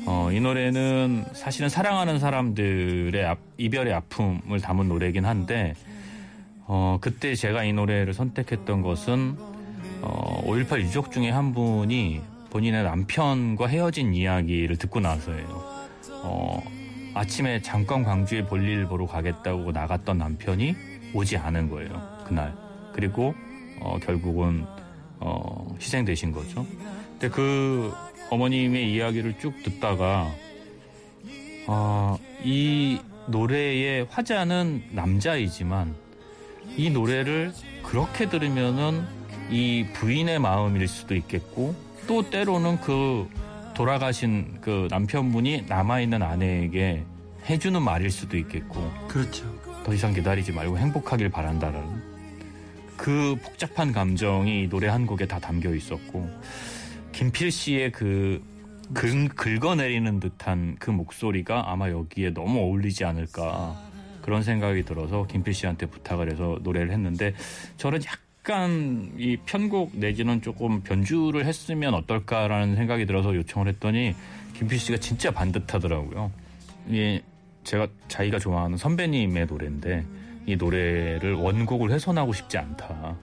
어, 0.08 0.30
이 0.32 0.40
노래는 0.40 1.26
사실은 1.34 1.68
사랑하는 1.68 2.20
사람들의 2.20 3.26
앞- 3.26 3.40
이별의 3.58 3.94
아픔을 3.94 4.62
담은 4.62 4.88
노래긴 4.88 5.26
한데 5.26 5.74
어, 6.68 6.98
그때 7.02 7.36
제가 7.36 7.64
이 7.64 7.74
노래를 7.74 8.14
선택했던 8.14 8.82
것은 8.82 9.36
어, 10.02 10.42
5.18 10.46 10.82
유족 10.82 11.12
중에 11.12 11.30
한 11.30 11.54
분이 11.54 12.22
본인의 12.50 12.84
남편과 12.84 13.68
헤어진 13.68 14.14
이야기를 14.14 14.78
듣고 14.78 15.00
나서예요. 15.00 15.88
어, 16.24 16.64
아침에 17.14 17.62
잠깐 17.62 18.04
광주에 18.04 18.46
볼일 18.46 18.86
보러 18.88 19.06
가겠다고 19.06 19.72
나갔던 19.72 20.18
남편이 20.18 20.76
오지 21.14 21.38
않은 21.38 21.70
거예요. 21.70 22.24
그날. 22.26 22.54
그리고 22.94 23.34
어, 23.80 23.98
결국은 24.02 24.66
어, 25.20 25.76
희생되신 25.80 26.32
거죠. 26.32 26.66
근데 27.12 27.30
그 27.30 27.94
어머님의 28.30 28.92
이야기를 28.94 29.40
쭉 29.40 29.54
듣다가 29.64 30.32
어, 31.68 32.18
이 32.44 33.00
노래의 33.28 34.08
화자는 34.10 34.84
남자이지만 34.92 35.96
이 36.78 36.90
노래를 36.90 37.54
그렇게 37.84 38.30
들으면은 38.30 39.06
이 39.50 39.86
부인의 39.94 40.40
마음일 40.40 40.88
수도 40.88 41.16
있겠고 41.16 41.76
또 42.08 42.30
때로는 42.30 42.82
그 42.82 43.28
돌아가신 43.74 44.58
그 44.62 44.88
남편분이 44.90 45.66
남아있는 45.68 46.22
아내에게 46.22 47.04
해주는 47.48 47.82
말일 47.82 48.10
수도 48.10 48.38
있겠고 48.38 48.92
그렇죠. 49.08 49.46
더 49.84 49.94
이상 49.94 50.14
기다리지 50.14 50.52
말고 50.52 50.78
행복하길 50.78 51.30
바란다라는 51.30 52.16
그 52.98 53.38
복잡한 53.44 53.92
감정이 53.92 54.64
이 54.64 54.70
노래 54.70 54.88
한 54.88 55.06
곡에 55.06 55.28
다 55.28 55.40
담겨 55.40 55.74
있었고 55.76 56.28
김필 57.12 57.52
씨의 57.52 57.92
그 57.92 58.42
긁, 58.94 59.30
긁어내리는 59.36 60.20
듯한 60.20 60.78
그 60.80 60.92
목소리가 60.92 61.72
아마 61.72 61.90
여기에 61.90 62.34
너무 62.34 62.60
어울리지 62.60 63.04
않을까 63.06 63.76
그런 64.22 64.42
생각이 64.42 64.84
들어서 64.84 65.28
김필 65.28 65.54
씨한테 65.54 65.86
부탁을 65.86 66.32
해서 66.32 66.58
노래를 66.64 66.92
했는데 66.92 67.34
저는 67.78 68.04
약 68.06 68.25
간 68.46 68.96
이 69.18 69.38
편곡 69.46 69.92
내지는 69.94 70.42
조금 70.42 70.82
변주를 70.82 71.46
했으면 71.46 71.94
어떨까라는 71.94 72.76
생각이 72.76 73.06
들어서 73.06 73.36
요청을 73.36 73.68
했더니 73.70 74.14
김필 74.54 74.80
씨가 74.80 74.98
진짜 75.00 75.32
반듯하더라고요. 75.32 76.32
이 76.90 77.22
제가 77.64 77.88
자기가 78.08 78.40
좋아하는 78.40 78.78
선배님의 78.78 79.48
노래인데 79.48 80.06
이 80.46 80.56
노래를 80.56 81.34
원곡을 81.34 81.92
훼손하고 81.92 82.34
싶지 82.34 82.58
않다. 82.58 83.16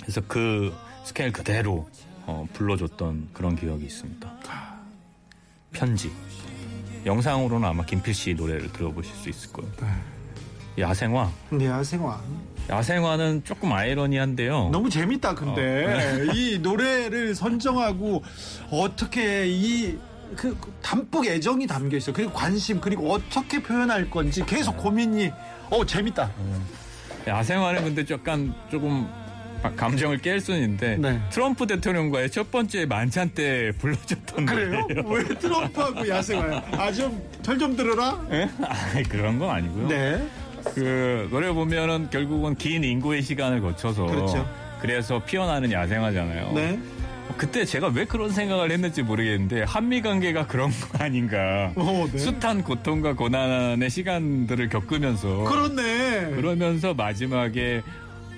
그래서 0.00 0.22
그 0.26 0.74
스케일 1.04 1.32
그대로 1.32 1.88
어, 2.26 2.46
불러줬던 2.52 3.28
그런 3.32 3.56
기억이 3.56 3.84
있습니다. 3.84 4.32
편지. 5.72 6.10
영상으로는 7.04 7.68
아마 7.68 7.84
김필 7.84 8.14
씨 8.14 8.34
노래를 8.34 8.72
들어보실 8.72 9.14
수 9.14 9.28
있을 9.28 9.52
거예요. 9.52 9.70
야생화. 10.78 11.30
네, 11.50 11.66
야생화. 11.66 12.20
야생화는 12.70 13.42
조금 13.44 13.72
아이러니한데요. 13.72 14.68
너무 14.70 14.90
재밌다 14.90 15.34
근데 15.34 16.26
이 16.34 16.58
노래를 16.60 17.34
선정하고 17.34 18.22
어떻게 18.70 19.46
이 19.48 19.98
그 20.36 20.54
담뿍 20.82 21.24
애정이 21.26 21.66
담겨 21.66 21.96
있어 21.96 22.12
그리고 22.12 22.30
관심 22.32 22.80
그리고 22.80 23.10
어떻게 23.12 23.62
표현할 23.62 24.10
건지 24.10 24.44
계속 24.44 24.76
고민이 24.76 25.32
어 25.70 25.84
재밌다 25.86 26.30
야생화는 27.26 27.82
근데 27.84 28.04
약간 28.12 28.52
조금 28.70 29.08
감정을 29.76 30.18
깰 30.18 30.38
수는 30.38 30.60
있는데 30.60 30.96
네. 30.98 31.18
트럼프 31.30 31.66
대통령과의 31.66 32.30
첫 32.30 32.50
번째 32.50 32.84
만찬 32.86 33.30
때 33.30 33.72
불러줬던 33.78 34.44
그래요 34.46 34.80
노래예요. 34.82 35.08
왜 35.08 35.24
트럼프하고 35.38 36.06
야생화야 36.06 36.62
아좀털 36.72 37.58
좀 37.58 37.74
들어라 37.74 38.22
예? 38.30 38.48
아이, 38.94 39.02
그런 39.04 39.38
건 39.38 39.50
아니고요. 39.50 39.88
네 39.88 40.28
그 40.74 41.28
노래 41.30 41.52
보면은 41.52 42.08
결국은 42.10 42.54
긴 42.54 42.84
인고의 42.84 43.22
시간을 43.22 43.60
거쳐서 43.60 44.06
그렇죠. 44.06 44.48
그래서 44.80 45.22
피어나는 45.24 45.72
야생화잖아요. 45.72 46.52
네. 46.54 46.78
그때 47.36 47.64
제가 47.64 47.88
왜 47.88 48.04
그런 48.04 48.30
생각을 48.30 48.70
했는지 48.70 49.02
모르겠는데 49.02 49.62
한미 49.62 50.00
관계가 50.00 50.46
그런 50.46 50.70
거 50.70 51.04
아닌가. 51.04 51.72
어, 51.76 52.06
네. 52.10 52.18
숱한 52.18 52.62
고통과 52.62 53.14
고난의 53.14 53.90
시간들을 53.90 54.68
겪으면서 54.68 55.44
그렇네 55.44 56.30
그러면서 56.36 56.94
마지막에 56.94 57.82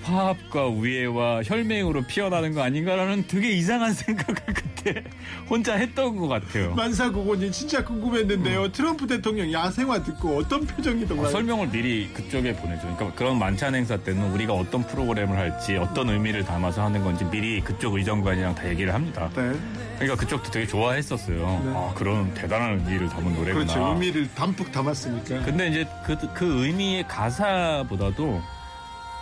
화합과 0.03 0.67
우애와 0.67 1.43
혈맹으로 1.43 2.03
피어나는 2.03 2.53
거 2.53 2.63
아닌가라는 2.63 3.25
되게 3.27 3.51
이상한 3.51 3.93
생각을 3.93 4.35
그때 4.81 5.03
혼자 5.49 5.75
했던 5.75 6.15
것 6.17 6.27
같아요. 6.27 6.73
만사고고님 6.75 7.51
진짜 7.51 7.83
궁금했는데요 7.83 8.71
트럼프 8.71 9.07
대통령 9.07 9.51
야생화 9.51 10.03
듣고 10.03 10.37
어떤 10.37 10.65
표정이던가요 10.65 11.29
설명을 11.29 11.69
미리 11.69 12.09
그쪽에 12.13 12.53
보내줘. 12.53 12.81
그러니까 12.81 13.13
그런 13.13 13.39
만찬 13.39 13.75
행사 13.75 13.97
때는 13.97 14.31
우리가 14.31 14.53
어떤 14.53 14.85
프로그램을 14.85 15.37
할지 15.37 15.77
어떤 15.77 16.09
의미를 16.09 16.43
담아서 16.43 16.83
하는 16.83 17.03
건지 17.03 17.25
미리 17.25 17.61
그쪽 17.61 17.95
의정관이랑 17.95 18.55
다 18.55 18.67
얘기를 18.69 18.93
합니다. 18.93 19.29
네 19.35 19.53
그러니까 19.99 20.15
그쪽도 20.19 20.49
되게 20.49 20.65
좋아했었어요. 20.65 21.61
네. 21.63 21.71
아 21.75 21.93
그런 21.95 22.33
대단한 22.33 22.79
의미를 22.79 23.07
담은 23.07 23.35
노래구나. 23.35 23.65
그렇죠 23.65 23.87
의미를 23.93 24.27
담뿍 24.33 24.71
담았으니까 24.71 25.43
근데 25.43 25.67
이제 25.67 25.87
그, 26.05 26.17
그 26.33 26.65
의미의 26.65 27.07
가사보다도 27.07 28.41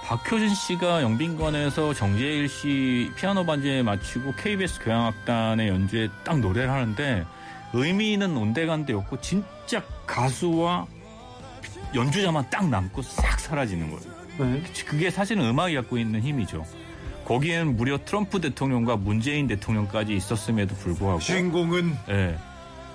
박효진 0.10 0.56
씨가 0.56 1.04
영빈관에서 1.04 1.94
정재일 1.94 2.50
씨 2.50 3.12
피아노 3.16 3.46
반주에 3.46 3.84
마치고 3.84 4.34
KBS 4.34 4.80
교향악단의 4.84 5.68
연주에 5.68 6.10
딱 6.24 6.40
노래를 6.40 6.72
하는데 6.72 7.28
의미는 7.74 8.36
온데간데 8.36 8.94
없고 8.94 9.22
진짜 9.22 9.84
가수와 10.08 10.88
연주자만 11.94 12.50
딱 12.50 12.68
남고 12.68 13.04
싹 13.04 13.40
사라지는 13.40 13.92
거예요. 13.92 14.14
네. 14.40 14.64
그게 14.84 15.12
사실은 15.12 15.46
음악이 15.46 15.76
갖고 15.76 16.00
있는 16.00 16.22
힘이죠. 16.22 16.66
거기에는 17.26 17.78
무려 17.78 18.00
트럼프 18.04 18.42
대통령과 18.42 18.96
문재인 18.96 19.46
대통령까지 19.46 20.16
있었음에도 20.16 20.74
불구하고 20.74 21.20
주인공은 21.20 21.96
예. 22.10 22.36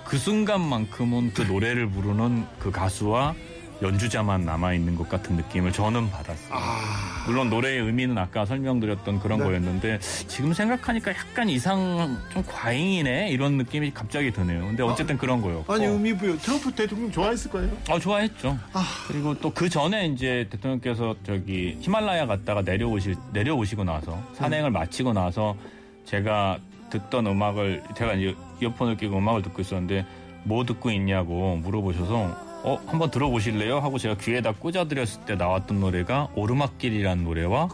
그 0.03 0.17
순간만큼은 0.17 1.31
그 1.33 1.43
노래를 1.43 1.89
부르는 1.89 2.45
그 2.59 2.71
가수와 2.71 3.35
연주자만 3.81 4.45
남아있는 4.45 4.95
것 4.95 5.09
같은 5.09 5.35
느낌을 5.35 5.71
저는 5.71 6.09
받았어요. 6.11 6.49
아 6.51 7.23
물론 7.27 7.49
노래의 7.49 7.81
의미는 7.81 8.17
아까 8.17 8.45
설명드렸던 8.45 9.19
그런 9.19 9.39
네. 9.39 9.45
거였는데 9.45 9.99
지금 9.99 10.53
생각하니까 10.53 11.11
약간 11.11 11.49
이상 11.49 12.17
좀 12.31 12.43
과잉이네 12.47 13.29
이런 13.31 13.57
느낌이 13.57 13.91
갑자기 13.93 14.31
드네요. 14.31 14.61
근데 14.61 14.83
어쨌든 14.83 15.17
그런 15.17 15.41
거였고. 15.41 15.73
아니 15.73 15.85
의미 15.85 16.15
부여 16.15 16.37
트럼프 16.37 16.71
대통령 16.71 17.11
좋아했을 17.11 17.51
거예요 17.51 17.75
어, 17.89 17.99
좋아했죠. 17.99 18.57
아. 18.73 18.85
그리고 19.07 19.33
또 19.39 19.55
그 19.55 19.69
전에 19.69 20.07
이제 20.07 20.45
대통령께서 20.51 21.15
저기 21.25 21.77
히말라야 21.79 22.27
갔다가 22.27 22.61
내려오실, 22.61 23.15
내려오시고 23.31 23.85
나서 23.85 24.21
산행을 24.33 24.69
마치고 24.69 25.13
나서 25.13 25.55
제가 26.03 26.59
듣던 26.89 27.25
음악을, 27.25 27.81
제가 27.97 28.13
이제 28.15 28.35
이어폰을 28.61 28.97
끼고 28.97 29.17
음악을 29.17 29.41
듣고 29.43 29.61
있었는데 29.61 30.05
뭐 30.43 30.65
듣고 30.65 30.91
있냐고 30.91 31.55
물어보셔서 31.55 32.54
어, 32.65 32.81
한번 32.87 33.11
들어보실래요? 33.11 33.77
하고 33.79 33.99
제가 33.99 34.17
귀에다 34.17 34.53
꽂아드렸을 34.53 35.25
때 35.25 35.35
나왔던 35.35 35.79
노래가 35.79 36.29
오르막길이라는 36.35 37.23
노래와 37.23 37.69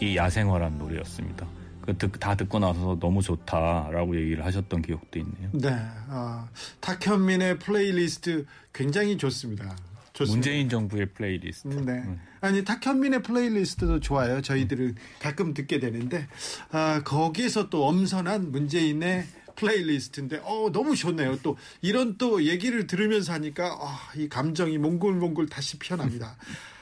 이 0.00 0.16
야생화라는 0.16 0.78
노래였습니다. 0.78 1.46
그다 1.82 2.36
듣고 2.36 2.58
나서 2.58 2.96
너무 2.98 3.20
좋다라고 3.20 4.16
얘기를 4.16 4.42
하셨던 4.44 4.80
기억도 4.80 5.18
있네요. 5.18 5.50
네, 5.52 5.68
아, 6.08 6.48
탁현민의 6.80 7.58
플레이리스트 7.58 8.46
굉장히 8.72 9.18
좋습니다. 9.18 9.76
좋습니다. 10.14 10.36
문재인 10.36 10.68
정부의 10.68 11.06
플레이리스트. 11.12 11.68
네. 11.68 12.02
아니 12.40 12.64
탁현민의 12.64 13.22
playlist도 13.22 14.00
좋아요. 14.00 14.40
저희들은 14.40 14.94
가끔 15.20 15.52
듣게 15.52 15.78
되는데 15.80 16.26
아, 16.70 17.02
거기에서 17.04 17.68
또 17.68 17.86
엄선한 17.86 18.52
문재인의 18.52 19.24
playlist인데 19.54 20.40
어 20.44 20.70
너무 20.72 20.94
좋네요. 20.96 21.38
또 21.42 21.56
이런 21.82 22.16
또 22.18 22.44
얘기를 22.44 22.86
들으면서 22.86 23.32
하니까 23.34 23.78
아, 23.80 24.12
이 24.16 24.28
감정이 24.28 24.78
몽글몽글 24.78 25.48
다시 25.48 25.78
피어납니다. 25.78 26.36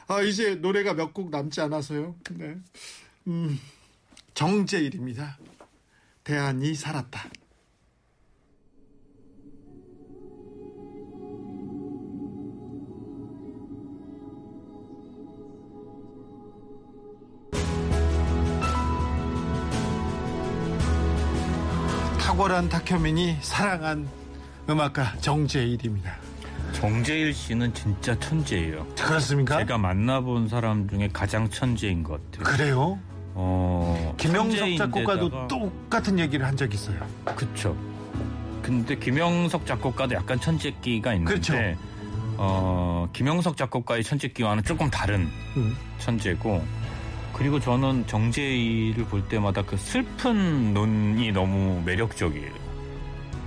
아 0.07 0.23
이제 0.23 0.55
노래가 0.55 0.95
몇 0.95 1.13
곡 1.13 1.31
남지 1.31 1.61
않아서요. 1.63 2.15
네. 2.33 2.57
음, 3.27 3.59
정재일입니다. 4.35 5.39
대안이 6.25 6.75
살았다. 6.75 7.29
탁월한 22.39 22.69
탁현민이 22.69 23.39
사랑한 23.41 24.09
음악가 24.71 25.13
정재일입니다. 25.17 26.15
정재일 26.71 27.35
씨는 27.35 27.75
진짜 27.75 28.17
천재예요. 28.21 28.87
그렇습니까? 28.95 29.59
제가 29.59 29.77
만나본 29.77 30.47
사람 30.47 30.89
중에 30.89 31.09
가장 31.13 31.51
천재인 31.51 32.05
것 32.05 32.25
같아요. 32.31 32.45
그래요? 32.45 32.99
어, 33.35 34.15
김영석 34.19 34.77
작곡가도 34.79 35.49
똑같은 35.49 36.17
얘기를 36.21 36.47
한 36.47 36.57
적이 36.57 36.77
있어요. 36.77 37.05
그쵸. 37.25 37.77
근데 38.63 38.97
김영석 38.97 39.67
작곡가도 39.67 40.15
약간 40.15 40.39
천재기가 40.39 41.15
있는데 41.15 41.33
그렇죠. 41.33 41.55
어, 42.37 43.09
김영석 43.13 43.57
작곡가의 43.57 44.05
천재기와는 44.05 44.63
조금 44.63 44.89
다른 44.89 45.29
음. 45.57 45.77
천재고 45.99 46.65
그리고 47.39 47.61
저는 47.61 48.05
정재희를 48.09 49.05
볼 49.05 49.27
때마다 49.29 49.63
그 49.63 49.77
슬픈 49.77 50.75
눈이 50.75 51.31
너무 51.31 51.81
매력적이에요. 51.87 52.53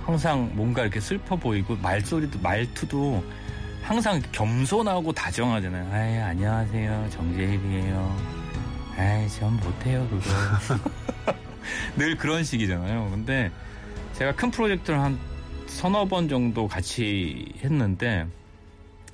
항상 0.06 0.50
뭔가 0.54 0.82
이렇게 0.82 0.98
슬퍼 0.98 1.36
보이고 1.36 1.76
말소리도 1.76 2.38
말투도 2.40 3.22
항상 3.82 4.20
겸손하고 4.32 5.12
다정하잖아요. 5.12 5.92
아이 5.92 6.16
안녕하세요 6.16 7.10
정재희이에요. 7.10 8.16
아이 8.96 9.28
전 9.28 9.54
못해요 9.60 10.08
그거. 10.08 11.34
늘 11.96 12.16
그런 12.16 12.42
식이잖아요. 12.42 13.10
근데 13.10 13.50
제가 14.14 14.34
큰 14.34 14.50
프로젝트를 14.50 15.00
한 15.00 15.18
서너 15.66 16.06
번 16.06 16.28
정도 16.28 16.66
같이 16.66 17.52
했는데 17.62 18.26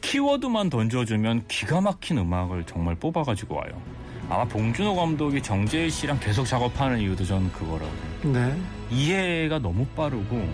키워드만 0.01 0.71
던져주면 0.71 1.47
기가 1.49 1.81
막힌 1.81 2.19
음악을 2.19 2.65
정말 2.65 2.95
뽑아가지고 2.95 3.57
와요. 3.57 3.83
아마 4.29 4.45
봉준호 4.45 4.95
감독이 4.95 5.43
정재일 5.43 5.91
씨랑 5.91 6.21
계속 6.21 6.45
작업하는 6.45 6.99
이유도 7.01 7.25
저는 7.25 7.51
그거라고. 7.53 7.91
네. 8.25 8.55
이해가 8.91 9.59
너무 9.59 9.87
빠르고 9.87 10.47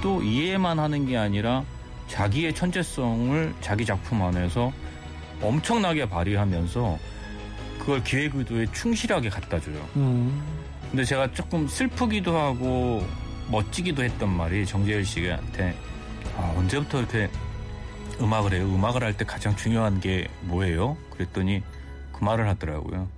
또 0.00 0.22
이해만 0.22 0.78
하는 0.78 1.06
게 1.06 1.16
아니라 1.16 1.64
자기의 2.06 2.54
천재성을 2.54 3.54
자기 3.60 3.84
작품 3.84 4.22
안에서 4.22 4.72
엄청나게 5.42 6.08
발휘하면서 6.08 6.98
그걸 7.80 8.02
기획 8.04 8.34
의도에 8.36 8.66
충실하게 8.72 9.28
갖다 9.30 9.60
줘요. 9.60 9.76
음. 9.96 10.42
근데 10.90 11.04
제가 11.04 11.32
조금 11.32 11.66
슬프기도 11.66 12.36
하고 12.36 13.04
멋지기도 13.50 14.02
했던 14.04 14.30
말이 14.30 14.64
정재일 14.64 15.04
씨한테 15.04 15.76
아, 16.36 16.54
언제부터 16.56 16.98
이렇게 17.00 17.28
음악을 18.20 18.52
해요? 18.54 18.64
음악을 18.64 19.02
할 19.02 19.12
때 19.14 19.24
가장 19.24 19.54
중요한 19.56 20.00
게 20.00 20.28
뭐예요? 20.42 20.96
그랬더니 21.10 21.62
그 22.18 22.24
말을 22.24 22.48
하더라고요. 22.48 23.08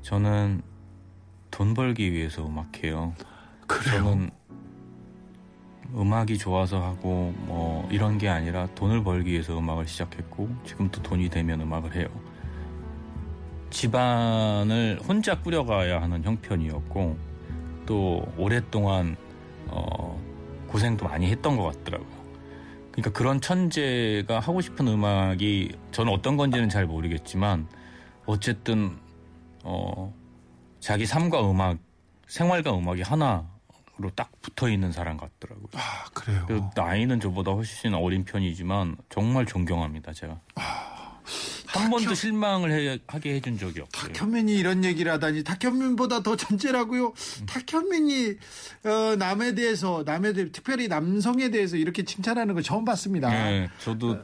저는 0.00 0.62
돈 1.50 1.74
벌기 1.74 2.12
위해서 2.12 2.46
음악해요. 2.46 3.12
그래요. 3.66 4.04
저는 4.04 4.30
음악이 5.94 6.38
좋아서 6.38 6.82
하고 6.82 7.34
뭐 7.40 7.86
이런 7.90 8.16
게 8.16 8.28
아니라 8.28 8.66
돈을 8.74 9.04
벌기 9.04 9.32
위해서 9.32 9.58
음악을 9.58 9.86
시작했고 9.86 10.48
지금도 10.64 11.02
돈이 11.02 11.28
되면 11.28 11.60
음악을 11.60 11.94
해요. 11.94 12.08
집안을 13.68 15.00
혼자 15.06 15.38
꾸려가야 15.40 16.00
하는 16.00 16.24
형편이었고 16.24 17.18
또 17.84 18.26
오랫동안 18.38 19.16
어, 19.66 20.18
고생도 20.68 21.06
많이 21.06 21.26
했던 21.30 21.58
것 21.58 21.64
같더라고요. 21.64 22.18
그러니까 22.92 23.10
그런 23.10 23.42
천재가 23.42 24.40
하고 24.40 24.62
싶은 24.62 24.88
음악이 24.88 25.72
저는 25.92 26.12
어떤 26.12 26.38
건지는 26.38 26.70
잘 26.70 26.86
모르겠지만 26.86 27.68
어쨌든 28.32 28.94
어, 29.64 30.14
자기 30.80 31.06
삶과 31.06 31.50
음악, 31.50 31.78
생활과 32.26 32.76
음악이 32.76 33.00
하나로 33.00 33.46
딱 34.14 34.30
붙어 34.42 34.68
있는 34.68 34.92
사람 34.92 35.16
같더라고요. 35.16 35.66
아, 35.72 36.04
그래요. 36.12 36.70
나이는 36.76 37.20
저보다 37.20 37.52
훨씬 37.52 37.94
어린 37.94 38.26
편이지만 38.26 38.96
정말 39.08 39.46
존경합니다, 39.46 40.12
제가. 40.12 40.38
한 41.68 41.90
번도 41.90 42.12
실망을 42.14 42.70
해- 42.70 42.98
하게 43.06 43.34
해준 43.34 43.58
적이 43.58 43.80
없어요. 43.80 44.12
탁현민이 44.12 44.54
이런 44.56 44.84
얘기를 44.84 45.10
하다니 45.12 45.44
탁현민보다 45.44 46.22
더 46.22 46.36
천재라고요. 46.36 47.14
탁현민이 47.46 48.36
어, 48.84 49.16
남에 49.16 49.54
대해서 49.54 50.02
남에 50.04 50.34
대해 50.34 50.52
특별히 50.52 50.88
남성에 50.88 51.50
대해서 51.50 51.76
이렇게 51.76 52.04
칭찬하는 52.04 52.54
거 52.54 52.60
처음 52.62 52.84
봤습니다. 52.84 53.30
네, 53.30 53.68
저도 53.80 54.18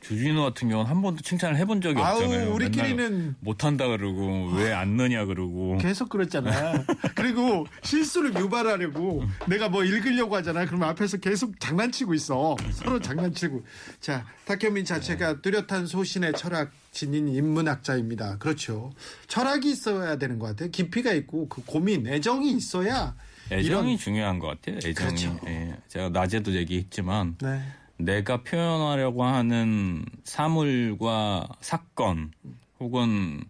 주진우 0.00 0.40
같은 0.42 0.68
경우는 0.68 0.88
한 0.90 1.02
번도 1.02 1.22
칭찬을 1.22 1.56
해본 1.56 1.80
적이 1.80 2.00
아우 2.00 2.22
없잖아요. 2.22 2.54
우리끼리는 2.54 3.34
못한다 3.40 3.88
그러고 3.88 4.50
왜 4.54 4.72
안 4.72 4.96
넣냐 4.96 5.24
그러고 5.24 5.76
계속 5.78 6.08
그랬잖아. 6.08 6.84
그리고 7.16 7.66
실수를 7.82 8.34
유발하려고 8.36 9.24
내가 9.48 9.68
뭐 9.68 9.82
읽으려고 9.84 10.36
하잖아. 10.36 10.64
그러면 10.66 10.88
앞에서 10.90 11.16
계속 11.16 11.58
장난치고 11.58 12.14
있어. 12.14 12.56
서로 12.72 13.00
장난치고. 13.00 13.64
자, 14.00 14.24
탁현민 14.44 14.84
자체가 14.84 15.40
뚜렷한 15.42 15.86
소신의 15.86 16.34
철학 16.34 16.70
지닌 16.92 17.28
인문학자입니다. 17.28 18.38
그렇죠. 18.38 18.92
철학이 19.26 19.70
있어야 19.70 20.16
되는 20.16 20.38
것 20.38 20.46
같아요. 20.46 20.70
깊이가 20.70 21.12
있고 21.12 21.48
그 21.48 21.62
고민, 21.64 22.06
애정이 22.06 22.52
있어야 22.52 23.14
애정이 23.50 23.66
이런- 23.92 23.96
중요한 23.98 24.38
것 24.38 24.48
같아요. 24.48 24.76
애정이. 24.76 24.94
그렇죠. 24.94 25.40
예, 25.46 25.76
제가 25.88 26.10
낮에도 26.10 26.54
얘기했지만 26.54 27.36
네. 27.42 27.62
내가 27.98 28.42
표현하려고 28.42 29.24
하는 29.24 30.04
사물과 30.24 31.48
사건 31.60 32.32
혹은 32.80 33.42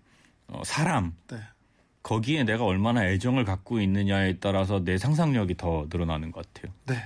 어, 0.49 0.63
사람 0.65 1.15
네. 1.31 1.39
거기에 2.03 2.45
내가 2.45 2.65
얼마나 2.65 3.07
애정을 3.07 3.45
갖고 3.45 3.81
있느냐에 3.81 4.39
따라서 4.39 4.83
내 4.83 4.97
상상력이 4.97 5.57
더 5.57 5.87
늘어나는 5.91 6.33
것 6.33 6.51
같아요. 6.53 6.73
네. 6.87 7.03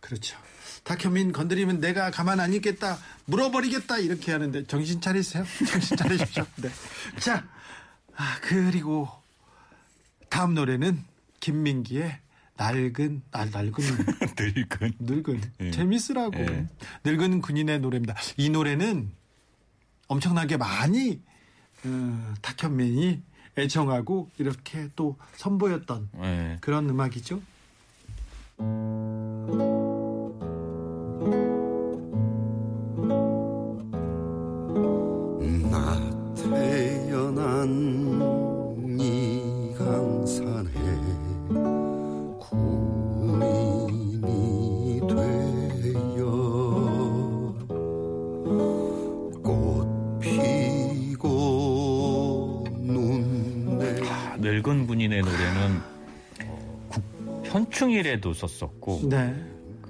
그렇죠. 0.00 0.36
탁현민 0.84 1.32
건드리면 1.32 1.80
내가 1.80 2.10
가만 2.10 2.40
안 2.40 2.52
있겠다. 2.54 2.98
물어버리겠다. 3.26 3.98
이렇게 3.98 4.32
하는데 4.32 4.66
정신 4.66 5.00
차리세요. 5.00 5.44
정신 5.70 5.96
차리십시오. 5.96 6.44
네. 6.56 6.68
자, 7.18 7.46
아, 8.16 8.38
그리고 8.42 9.08
다음 10.28 10.54
노래는 10.54 11.02
김민기의 11.40 12.18
낡은, 12.60 13.22
아, 13.32 13.46
낡은, 13.46 13.72
늙은. 14.38 14.92
늙은. 14.98 15.40
예. 15.60 15.70
재밌으라고. 15.70 16.38
예. 16.38 16.66
늙은 17.04 17.40
군인의 17.40 17.80
노래입니다. 17.80 18.14
이 18.36 18.50
노래는 18.50 19.10
엄청나게 20.08 20.58
많이 20.58 21.22
어, 21.84 22.34
탁현민이 22.42 23.22
애정하고 23.56 24.28
이렇게 24.36 24.90
또 24.94 25.16
선보였던 25.36 26.10
예. 26.22 26.58
그런 26.60 26.90
음악이죠. 26.90 27.40
나 35.70 36.34
태어난 36.34 38.09
군인의 55.00 55.22
노래는 55.22 55.80
국- 56.90 57.42
현충일에도 57.46 58.34
썼었고 58.34 59.08
네. 59.08 59.34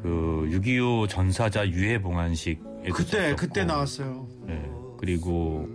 그6.25 0.04 1.08
전사자 1.08 1.66
유해 1.68 2.00
봉안식에도 2.00 2.94
그때 2.94 3.10
썼었고, 3.18 3.36
그때 3.36 3.64
나왔어요. 3.64 4.28
예. 4.48 4.62
그리고 4.98 5.66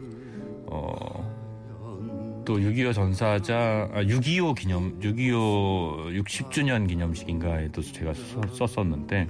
어, 0.68 2.44
또 2.46 2.58
6.25 2.60 2.94
전사자 2.94 3.90
아, 3.94 4.02
6.25 4.04 4.56
기념 4.58 4.98
6.25 5.02 6.24
60주년 6.24 6.88
기념식인가에도 6.88 7.82
제가 7.82 8.14
써- 8.14 8.68
썼었는데 8.68 9.28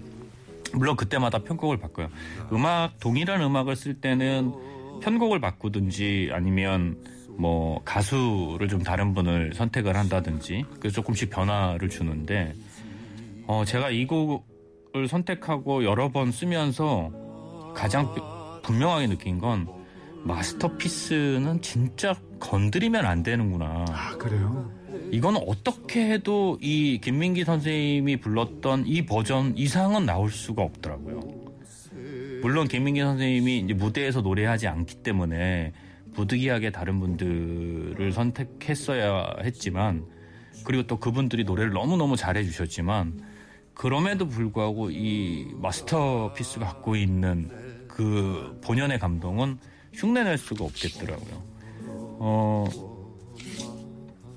물론 0.73 0.95
그때마다 0.95 1.39
편곡을 1.39 1.77
바꿔요. 1.77 2.09
음악 2.53 2.99
동일한 2.99 3.41
음악을 3.41 3.75
쓸 3.75 3.95
때는 3.95 4.51
편곡을 5.01 5.39
바꾸든지 5.41 6.29
아니면 6.31 6.97
뭐 7.37 7.81
가수를 7.83 8.67
좀 8.67 8.81
다른 8.81 9.13
분을 9.13 9.53
선택을 9.53 9.95
한다든지 9.95 10.65
그래서 10.79 10.95
조금씩 10.95 11.29
변화를 11.29 11.89
주는데 11.89 12.53
어 13.47 13.63
제가 13.65 13.89
이 13.89 14.05
곡을 14.05 15.07
선택하고 15.07 15.83
여러 15.83 16.11
번 16.11 16.31
쓰면서 16.31 17.11
가장 17.75 18.13
분명하게 18.63 19.07
느낀 19.07 19.37
건 19.37 19.67
마스터피스는 20.23 21.61
진짜 21.61 22.15
건드리면 22.39 23.05
안 23.05 23.21
되는구나. 23.21 23.85
아 23.89 24.17
그래요. 24.17 24.71
이거는 25.11 25.41
어떻게 25.45 26.11
해도 26.11 26.57
이 26.61 26.99
김민기 27.01 27.43
선생님이 27.43 28.17
불렀던 28.17 28.87
이 28.87 29.05
버전 29.05 29.55
이상은 29.55 30.05
나올 30.05 30.31
수가 30.31 30.63
없더라고요. 30.63 31.19
물론 32.41 32.67
김민기 32.67 33.01
선생님이 33.01 33.59
이제 33.59 33.73
무대에서 33.73 34.21
노래하지 34.21 34.67
않기 34.67 34.97
때문에 34.97 35.73
부득이하게 36.15 36.71
다른 36.71 36.99
분들을 36.99 38.11
선택했어야 38.11 39.35
했지만 39.43 40.05
그리고 40.63 40.87
또 40.87 40.97
그분들이 40.97 41.43
노래를 41.43 41.71
너무너무 41.71 42.15
잘해 42.15 42.43
주셨지만 42.43 43.21
그럼에도 43.73 44.27
불구하고 44.27 44.89
이 44.89 45.47
마스터피스가 45.55 46.65
갖고 46.65 46.95
있는 46.95 47.49
그 47.87 48.59
본연의 48.63 48.99
감동은 48.99 49.57
흉내낼 49.93 50.37
수가 50.37 50.63
없겠더라고요. 50.65 51.43
어, 52.17 52.65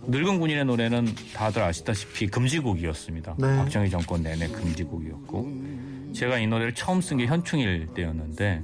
늙은 0.07 0.41
군인의 0.41 0.65
노래는 0.65 1.07
다들 1.35 1.63
아시다시피 1.63 2.27
금지곡이었습니다. 2.29 3.37
네. 3.39 3.57
박정희 3.57 3.91
정권 3.91 4.23
내내 4.23 4.49
금지곡이었고 4.49 6.13
제가 6.15 6.39
이 6.39 6.47
노래를 6.47 6.75
처음 6.75 7.01
쓴 7.01 7.17
게 7.19 7.27
현충일 7.27 7.89
때였는데 7.95 8.63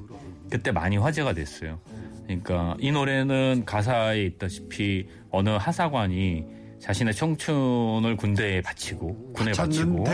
그때 0.50 0.72
많이 0.72 0.96
화제가 0.96 1.34
됐어요. 1.34 1.78
그러니까 2.26 2.76
이 2.80 2.90
노래는 2.90 3.64
가사에 3.66 4.22
있다시피 4.24 5.06
어느 5.30 5.50
하사관이 5.50 6.44
자신의 6.80 7.14
청춘을 7.14 8.16
군대에 8.16 8.60
바치고 8.60 9.32
군에 9.32 9.52
바치고 9.52 10.04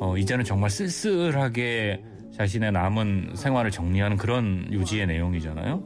어, 0.00 0.16
이제는 0.16 0.44
정말 0.44 0.70
쓸쓸하게 0.70 2.02
자신의 2.36 2.72
남은 2.72 3.32
생활을 3.34 3.70
정리하는 3.70 4.16
그런 4.16 4.68
요지의 4.72 5.06
내용이잖아요. 5.06 5.82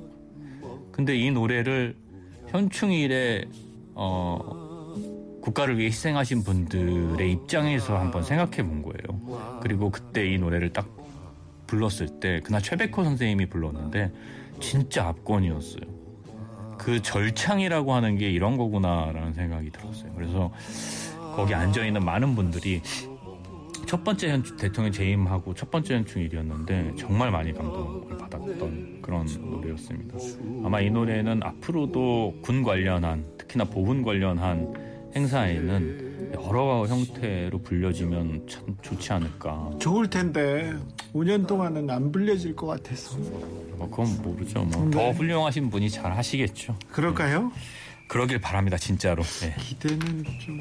근데 0.93 1.16
이 1.16 1.30
노래를 1.30 1.95
현충일에 2.49 3.45
어, 3.95 4.95
국가를 5.43 5.78
위해 5.78 5.89
희생하신 5.89 6.43
분들의 6.43 7.32
입장에서 7.32 7.99
한번 7.99 8.22
생각해 8.22 8.62
본 8.62 8.82
거예요. 8.82 9.61
그리고 9.62 9.91
그때 9.91 10.26
이 10.26 10.39
노래를 10.39 10.72
딱 10.72 10.89
불렀을 11.66 12.20
때 12.20 12.41
그날 12.43 12.62
최백호 12.62 13.05
선생님이 13.05 13.47
불렀는데 13.47 14.11
진짜 14.61 15.09
압권이었어요. 15.09 15.99
그 16.79 17.03
절창이라고 17.03 17.93
하는 17.93 18.17
게 18.17 18.31
이런 18.31 18.57
거구나라는 18.57 19.35
생각이 19.35 19.71
들었어요. 19.71 20.13
그래서 20.15 20.53
거기 21.35 21.55
앉아 21.55 21.85
있는 21.85 22.05
많은 22.05 22.35
분들이 22.35 22.81
첫 23.87 24.05
번째 24.05 24.31
현, 24.31 24.43
대통령 24.57 24.93
재임하고 24.93 25.55
첫 25.55 25.71
번째 25.71 25.95
현충일이었는데 25.95 26.95
정말 26.97 27.31
많이 27.31 27.53
감동을 27.53 28.19
받았던 28.19 29.01
그런 29.01 29.27
노래였습니다. 29.41 30.19
아마 30.65 30.81
이 30.81 30.91
노래는 30.91 31.43
앞으로도 31.43 32.37
군 32.43 32.63
관련한 32.63 33.25
특히나 33.39 33.65
보훈 33.65 34.03
관련한 34.03 34.75
행사에는 35.17 36.08
여러 36.35 36.87
형태로 36.87 37.62
불려지면 37.62 38.47
참 38.49 38.76
좋지 38.83 39.12
않을까. 39.12 39.70
좋을 39.79 40.09
텐데 40.11 40.74
5년 41.14 41.47
동안은 41.47 41.89
안 41.91 42.12
불려질 42.12 42.55
것 42.57 42.66
같아서 42.66 43.16
뭐 43.16 43.89
그건 43.91 44.20
모르죠. 44.22 44.64
뭐 44.64 44.85
네. 44.87 44.91
더 44.91 45.11
훌륭하신 45.12 45.70
분이 45.70 45.91
잘 45.91 46.12
하시겠죠. 46.12 46.76
그럴까요? 46.91 47.53
그러길 48.09 48.41
바랍니다, 48.41 48.76
진짜로. 48.79 49.22
네. 49.22 49.55
기대는 49.59 50.24
좀 50.41 50.61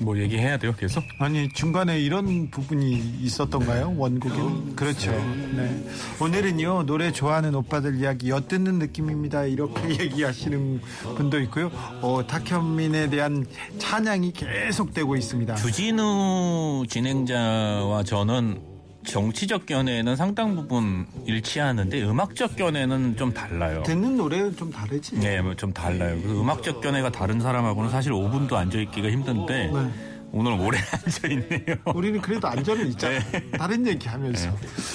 뭐 0.00 0.18
얘기해야 0.18 0.56
돼요, 0.58 0.74
계속? 0.78 1.02
아니 1.18 1.48
중간에 1.48 1.98
이런 2.00 2.50
부분이 2.50 3.18
있었던가요? 3.20 3.94
원곡에 3.96 4.74
그렇죠. 4.76 5.10
네. 5.10 5.84
오늘은요 6.20 6.84
노래 6.84 7.12
좋아하는 7.12 7.54
오빠들 7.54 7.96
이야기 7.96 8.30
엿듣는 8.30 8.78
느낌입니다. 8.78 9.44
이렇게 9.44 9.90
얘기하시는 10.02 10.80
분도 11.16 11.40
있고요. 11.40 11.70
어, 12.00 12.26
탁현민에 12.26 13.10
대한 13.10 13.46
찬양이 13.78 14.32
계속되고 14.32 15.16
있습니다. 15.16 15.54
주진우 15.56 16.84
진행자와 16.88 18.04
저는 18.04 18.77
정치적 19.06 19.66
견해는 19.66 20.16
상당 20.16 20.54
부분 20.54 21.06
일치하는데 21.26 22.02
음악적 22.02 22.56
견해는 22.56 23.16
좀 23.16 23.32
달라요. 23.32 23.82
듣는 23.84 24.16
노래는 24.16 24.56
좀 24.56 24.70
다르지. 24.70 25.18
네, 25.18 25.40
뭐좀 25.40 25.72
달라요. 25.72 26.20
그 26.22 26.40
음악적 26.40 26.80
견해가 26.80 27.10
다른 27.10 27.40
사람하고는 27.40 27.90
사실 27.90 28.12
5분도 28.12 28.54
앉아 28.54 28.78
있기가 28.80 29.10
힘든데 29.10 29.70
네. 29.72 29.90
오늘 30.30 30.52
오래 30.60 30.78
앉아 30.92 31.28
있네요. 31.28 31.76
우리는 31.94 32.20
그래도 32.20 32.48
안전은 32.48 32.88
있잖아. 32.88 33.18
다른 33.56 33.86
얘기하면서. 33.86 34.50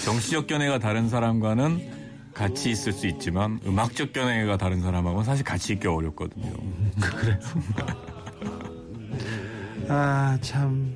정치적 0.06 0.48
견해가 0.48 0.78
다른 0.80 1.10
사람과는 1.10 2.04
같이 2.36 2.70
있을 2.72 2.92
수 2.94 3.08
있지만 3.08 3.60
음악적 3.66 4.14
견해가 4.14 4.58
다른 4.58 4.82
사람하고는 4.82 5.26
사실 5.26 5.44
같이 5.44 5.74
있기 5.74 5.88
어렵거든요. 5.88 6.52
아참 9.90 10.96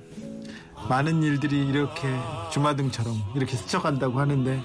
많은 0.89 1.23
일들이 1.23 1.65
이렇게 1.67 2.07
주마등처럼 2.51 3.13
이렇게 3.35 3.55
스쳐간다고 3.57 4.19
하는데 4.19 4.61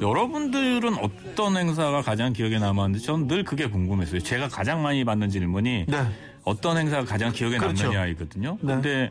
여러분들은 0.00 0.94
어떤 0.98 1.56
행사가 1.56 2.02
가장 2.02 2.32
기억에 2.32 2.58
남았는지 2.58 3.04
저는 3.04 3.26
늘 3.26 3.44
그게 3.44 3.68
궁금했어요. 3.68 4.20
제가 4.20 4.48
가장 4.48 4.82
많이 4.82 5.04
받는 5.04 5.30
질문이 5.30 5.86
네. 5.88 6.06
어떤 6.44 6.76
행사가 6.76 7.04
가장 7.04 7.32
기억에 7.32 7.58
그렇죠. 7.58 7.84
남느냐이거든요. 7.84 8.58
네. 8.60 8.74
근데 8.74 9.10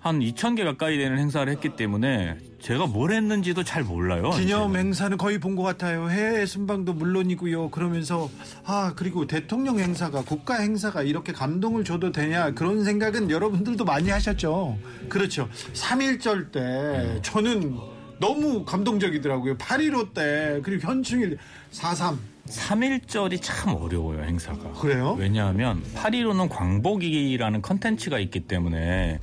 한 0.00 0.20
2,000개 0.20 0.62
가까이 0.64 0.98
되는 0.98 1.18
행사를 1.18 1.50
했기 1.50 1.70
때문에 1.70 2.36
제가 2.60 2.86
뭘 2.86 3.12
했는지도 3.12 3.64
잘 3.64 3.82
몰라요. 3.82 4.30
기념 4.30 4.70
이제는. 4.70 4.76
행사는 4.86 5.16
거의 5.16 5.38
본 5.38 5.56
것 5.56 5.62
같아요. 5.62 6.08
해외 6.10 6.46
순방도 6.46 6.92
물론이고요. 6.92 7.70
그러면서 7.70 8.30
아 8.64 8.92
그리고 8.94 9.26
대통령 9.26 9.78
행사가 9.80 10.22
국가 10.22 10.56
행사가 10.60 11.02
이렇게 11.02 11.32
감동을 11.32 11.82
줘도 11.84 12.12
되냐 12.12 12.52
그런 12.52 12.84
생각은 12.84 13.30
여러분들도 13.30 13.84
많이 13.84 14.10
하셨죠. 14.10 14.78
그렇죠. 15.08 15.48
3.1절 15.72 16.52
때 16.52 17.20
저는 17.22 17.76
너무 18.20 18.64
감동적이더라고요. 18.64 19.56
8.15 19.58 20.14
때 20.14 20.60
그리고 20.62 20.86
현충일 20.88 21.38
4.3 21.72 22.16
3.1절이 22.46 23.40
참 23.42 23.74
어려워요, 23.74 24.22
행사가. 24.22 24.70
그래요? 24.80 25.16
왜냐하면 25.18 25.82
8.15는 25.96 26.48
광복이라는 26.48 27.60
컨텐츠가 27.60 28.20
있기 28.20 28.40
때문에 28.40 29.18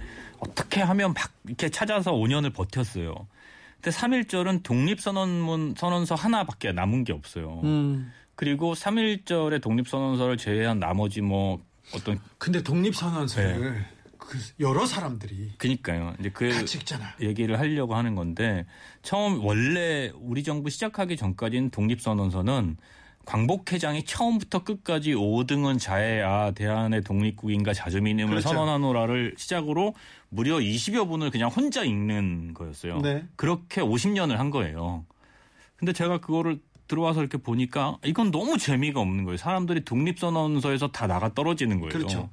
어떻게 0.47 0.81
하면 0.81 1.13
막 1.13 1.31
이렇게 1.45 1.69
찾아서 1.69 2.11
5년을 2.13 2.53
버텼어요. 2.53 3.27
근데 3.81 3.97
3.1절은 3.97 4.63
독립선언문, 4.63 5.75
선언서 5.77 6.15
하나밖에 6.15 6.71
남은 6.71 7.03
게 7.03 7.13
없어요. 7.13 7.61
음. 7.63 8.11
그리고 8.35 8.73
3.1절의 8.73 9.61
독립선언서를 9.61 10.37
제외한 10.37 10.79
나머지 10.79 11.21
뭐 11.21 11.61
어떤, 11.93 12.19
근데 12.37 12.63
독립선언서를 12.63 13.85
그 14.17 14.39
여러 14.59 14.85
사람들이 14.85 15.51
그니까요. 15.57 16.15
이제 16.19 16.29
그 16.29 16.49
같이 16.49 16.77
읽잖아. 16.77 17.13
얘기를 17.21 17.59
하려고 17.59 17.95
하는 17.95 18.15
건데 18.15 18.65
처음 19.01 19.43
원래 19.43 20.11
우리 20.15 20.43
정부 20.43 20.69
시작하기 20.69 21.17
전까지는 21.17 21.69
독립선언서는 21.69 22.77
광복 23.26 23.71
회장이 23.71 24.03
처음부터 24.03 24.63
끝까지 24.63 25.13
5등은 25.13 25.80
자해아 25.80 26.51
대한의 26.51 27.03
독립국인과 27.03 27.74
자주민임을 27.74 28.30
그렇죠. 28.30 28.49
선언하노라를 28.49 29.36
시작으로 29.38 29.95
무려 30.30 30.57
20여 30.57 31.07
분을 31.07 31.32
그냥 31.32 31.49
혼자 31.49 31.84
읽는 31.84 32.53
거였어요. 32.53 32.99
네. 32.99 33.26
그렇게 33.36 33.82
50년을 33.82 34.36
한 34.36 34.49
거예요. 34.49 35.05
근데 35.78 35.93
제가 35.93 36.19
그거를 36.19 36.59
들어와서 36.88 37.21
이렇게 37.21 37.38
보니까 37.38 37.97
이건 38.03 38.32
너무 38.32 38.57
재미가 38.57 38.99
없는 38.99 39.24
거예요. 39.24 39.38
사람들이 39.38 39.86
독립선언서에서 39.86 40.91
다 40.91 41.07
나가 41.07 41.34
떨어지는 41.34 41.80
거예요. 41.80 41.93
그렇죠. 41.93 42.30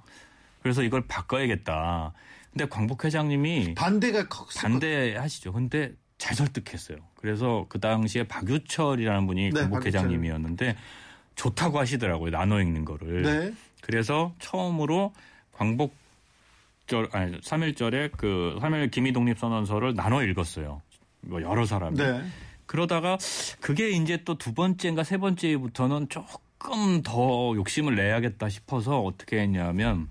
그래서 0.63 0.83
이걸 0.83 1.07
바꿔야겠다. 1.07 2.13
근데 2.53 2.69
광복 2.69 3.05
회장님이 3.05 3.75
반대가 3.75 4.27
컸을 4.27 4.71
반대하시죠. 4.71 5.53
근데 5.53 5.93
잘 6.21 6.37
설득했어요. 6.37 6.99
그래서 7.17 7.65
그 7.71 7.81
당시에 7.81 8.25
박유철이라는 8.25 9.27
분이 9.27 9.51
네, 9.51 9.61
광복회장님이었는데 9.63 10.77
좋다고 11.35 11.79
하시더라고요. 11.79 12.31
나눠 12.31 12.61
읽는 12.61 12.85
거를. 12.85 13.23
네. 13.23 13.55
그래서 13.81 14.35
처음으로 14.39 15.15
광복절 15.53 17.09
아니 17.13 17.41
3.1절에 17.41 18.11
그3.1 18.13 18.91
기미 18.91 19.13
독립 19.13 19.39
선언서를 19.39 19.95
나눠 19.95 20.23
읽었어요. 20.23 20.83
뭐 21.23 21.41
여러 21.41 21.65
사람이. 21.65 21.97
네. 21.97 22.23
그러다가 22.67 23.17
그게 23.61 23.89
이제 23.89 24.19
또 24.23 24.35
두 24.35 24.53
번째인가 24.53 25.03
세 25.03 25.17
번째부터는 25.17 26.11
조금 26.11 27.03
더 27.03 27.55
욕심을 27.57 27.97
내야겠다 27.97 28.51
싶어서 28.51 29.01
어떻게 29.01 29.41
했냐면 29.41 30.09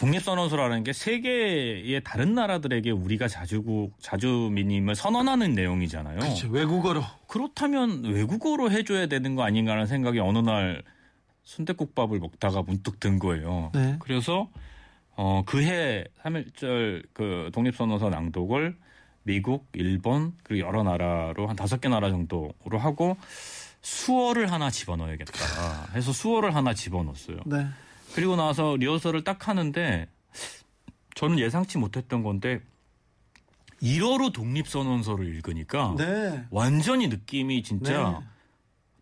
독립선언서라는 0.00 0.82
게 0.82 0.94
세계의 0.94 2.00
다른 2.02 2.34
나라들에게 2.34 2.90
우리가 2.90 3.28
자주국 3.28 3.92
자주민임을 4.00 4.94
선언하는 4.94 5.54
내용이잖아요. 5.54 6.20
그렇죠. 6.20 6.48
외국어로. 6.48 7.02
그렇다면 7.26 8.04
외국어로 8.04 8.70
해줘야 8.70 9.06
되는 9.06 9.34
거 9.34 9.42
아닌가라는 9.42 9.86
생각이 9.86 10.18
어느 10.18 10.38
날 10.38 10.82
순대국밥을 11.44 12.18
먹다가 12.18 12.62
문득 12.62 12.98
든 12.98 13.18
거예요. 13.18 13.70
네. 13.74 13.96
그래서 13.98 14.48
어, 15.16 15.42
그해 15.44 16.04
3.1절 16.22 17.04
그 17.12 17.50
독립선언서 17.52 18.08
낭독을 18.08 18.78
미국, 19.24 19.68
일본 19.74 20.32
그리고 20.44 20.66
여러 20.66 20.82
나라로 20.82 21.46
한 21.46 21.56
다섯 21.56 21.78
개 21.78 21.90
나라 21.90 22.08
정도로 22.08 22.78
하고 22.78 23.18
수어를 23.82 24.50
하나 24.50 24.70
집어넣어야겠다 24.70 25.90
해서 25.92 26.12
수어를 26.12 26.54
하나 26.54 26.72
집어넣었어요. 26.72 27.40
네. 27.44 27.66
그리고 28.14 28.36
나서 28.36 28.76
리허설을 28.76 29.24
딱 29.24 29.48
하는데 29.48 30.08
저는 31.14 31.38
예상치 31.38 31.78
못했던 31.78 32.22
건데 32.22 32.60
1어로 33.82 34.32
독립선언서를 34.32 35.26
읽으니까 35.26 35.94
네. 35.96 36.44
완전히 36.50 37.08
느낌이 37.08 37.62
진짜 37.62 38.20
네. 38.20 38.26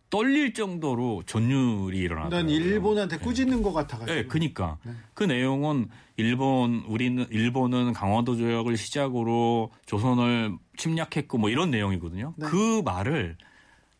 떨릴 0.09 0.53
정도로 0.53 1.23
전율이 1.25 1.97
일어나더라고요. 1.99 2.41
난 2.41 2.49
일본한테 2.49 3.17
꾸짖는 3.19 3.61
것 3.61 3.73
같아가지고. 3.73 4.11
네, 4.11 4.25
그니까 4.25 4.77
그 5.13 5.23
내용은 5.23 5.87
일본 6.17 6.83
우리는 6.87 7.27
일본은 7.29 7.93
강화도 7.93 8.35
조약을 8.35 8.75
시작으로 8.75 9.71
조선을 9.85 10.57
침략했고 10.77 11.37
뭐 11.37 11.49
이런 11.49 11.69
내용이거든요. 11.69 12.33
네. 12.37 12.47
그 12.47 12.81
말을 12.83 13.37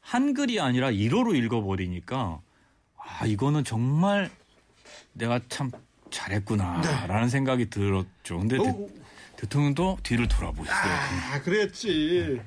한글이 0.01 0.60
아니라 0.60 0.89
1어로 0.89 1.36
읽어버리니까 1.36 2.41
아 2.97 3.26
이거는 3.26 3.64
정말 3.64 4.32
내가 5.14 5.39
참 5.50 5.72
잘했구나라는 6.12 7.30
생각이 7.30 7.70
들었죠. 7.70 8.39
근데 8.39 8.58
대, 8.58 8.70
어, 8.70 8.88
대통령도 9.38 10.00
뒤를 10.04 10.28
돌아보셨어요. 10.28 10.93
아, 11.34 11.41
그랬지. 11.41 12.41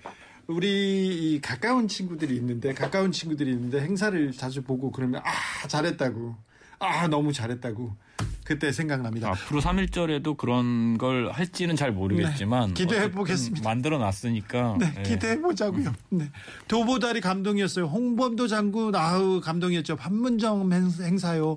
우리 0.46 1.34
이 1.34 1.40
가까운 1.40 1.88
친구들이 1.88 2.34
있는데 2.36 2.74
가까운 2.74 3.12
친구들이 3.12 3.50
있는데 3.52 3.80
행사를 3.80 4.32
자주 4.32 4.62
보고 4.62 4.90
그러면 4.90 5.22
아 5.24 5.68
잘했다고 5.68 6.36
아 6.80 7.06
너무 7.08 7.32
잘했다고 7.32 7.96
그때 8.44 8.72
생각납니다. 8.72 9.30
앞으로 9.30 9.60
3.1절에도 9.60 10.36
그런 10.36 10.98
걸 10.98 11.30
할지는 11.30 11.76
잘 11.76 11.92
모르겠지만 11.92 12.68
네, 12.68 12.74
기대해 12.74 13.10
보겠습니다. 13.10 13.68
만들어 13.68 13.98
놨으니까 13.98 14.76
네, 14.80 14.92
예. 14.98 15.02
기대해 15.02 15.40
보자고요. 15.40 15.92
네. 16.10 16.30
도보다리 16.68 17.20
감동이었어요. 17.20 17.86
홍범도 17.86 18.48
장군 18.48 18.94
아우 18.94 19.40
감동이었죠. 19.40 19.96
판문점 19.96 20.72
행- 20.72 20.90
행사요. 21.00 21.56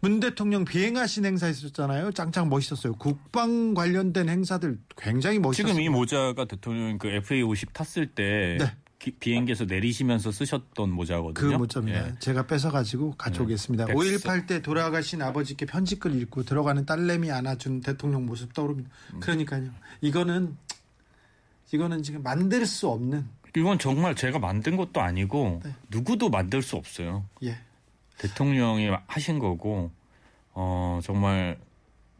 문 0.00 0.20
대통령 0.20 0.64
비행하신 0.64 1.24
행사 1.26 1.48
있었잖아요. 1.48 2.12
짱짱 2.12 2.48
멋있었어요. 2.48 2.94
국방 2.94 3.74
관련된 3.74 4.28
행사들 4.28 4.78
굉장히 4.96 5.38
멋있었어요. 5.38 5.72
지금 5.74 5.82
이 5.84 5.88
모자가 5.88 6.46
대통령 6.46 6.98
그 6.98 7.08
FA50 7.08 7.72
탔을 7.72 8.06
때 8.06 8.56
네. 8.58 8.72
기- 9.02 9.10
비행기에서 9.10 9.64
내리시면서 9.64 10.30
쓰셨던 10.30 10.90
그 10.90 10.94
모자거든요. 10.94 11.58
모자입니다. 11.58 12.06
예. 12.06 12.14
제가 12.20 12.46
뺏어가지고 12.46 13.16
가져오겠습니다. 13.16 13.86
네. 13.86 13.94
5.18 13.94 14.46
때 14.46 14.62
돌아가신 14.62 15.20
아버지께 15.22 15.66
편지글 15.66 16.14
읽고 16.22 16.44
들어가는 16.44 16.86
딸내미 16.86 17.32
안아준 17.32 17.80
대통령 17.80 18.26
모습 18.26 18.54
떠오릅니다. 18.54 18.88
음. 19.14 19.20
그러니까요. 19.20 19.70
이거는 20.02 20.56
이거는 21.72 22.02
지금 22.04 22.22
만들 22.22 22.64
수 22.64 22.88
없는 22.88 23.26
이건 23.56 23.78
정말 23.80 24.14
제가 24.14 24.38
만든 24.38 24.76
것도 24.76 25.00
아니고 25.00 25.60
네. 25.64 25.74
누구도 25.90 26.28
만들 26.30 26.62
수 26.62 26.76
없어요. 26.76 27.24
예. 27.42 27.58
대통령이 28.18 28.88
하신 29.08 29.40
거고 29.40 29.90
어 30.52 31.00
정말 31.02 31.58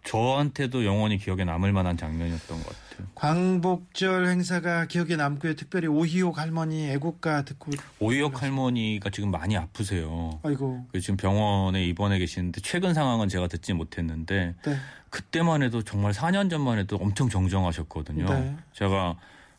저한테도 0.04 0.84
영원히 0.84 1.16
기억에 1.18 1.44
남을 1.44 1.72
만한 1.72 1.96
장면이었던 1.96 2.62
것 2.62 2.66
같아요. 2.66 3.06
광복절 3.14 4.26
행사가 4.28 4.86
기억에 4.86 5.16
남고요. 5.16 5.54
특별히 5.54 5.86
오희옥 5.86 6.38
할머니 6.38 6.88
애국가 6.90 7.44
듣고 7.44 7.72
오희혁 8.00 8.42
할머니가 8.42 9.10
지금 9.10 9.30
많이 9.30 9.56
아프세요. 9.56 10.40
아이고 10.42 10.86
그 10.92 11.00
지금 11.00 11.16
병원에 11.16 11.84
입원해 11.84 12.18
계시는데 12.18 12.60
최근 12.62 12.94
상황은 12.94 13.28
제가 13.28 13.46
듣지 13.48 13.72
못했는데 13.72 14.54
네. 14.64 14.76
그때만 15.10 15.62
해도 15.62 15.82
정말 15.82 16.12
4년 16.12 16.50
전만 16.50 16.78
해도 16.78 16.96
엄청 16.96 17.28
정정하셨거든요. 17.28 18.26
네. 18.26 18.56
제가 18.72 19.16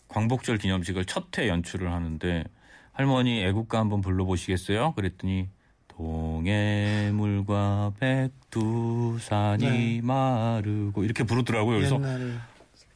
광복절 0.10 0.58
기념식을 0.58 1.06
첫 1.06 1.24
회 1.38 1.48
연출을 1.48 1.92
하는데 1.92 2.44
할머니 2.92 3.44
애국가 3.44 3.80
한번 3.80 4.02
불러보시겠어요? 4.02 4.94
그랬더니 4.94 5.48
동해물과 5.98 7.94
백두산이 8.00 9.66
네. 9.66 10.02
마르고 10.02 11.04
이렇게 11.04 11.24
부르더라고요. 11.24 11.78
그래서 11.78 11.96
옛날에 11.96 12.34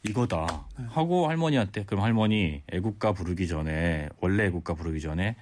이거다 0.04 0.66
네. 0.78 0.84
하고 0.88 1.28
할머니한테 1.28 1.84
그럼 1.84 2.02
할머니 2.02 2.62
애국가 2.72 3.12
부르기 3.12 3.46
전에 3.48 4.08
원래 4.20 4.46
애국가 4.46 4.74
부르기 4.74 5.00
전에 5.00 5.36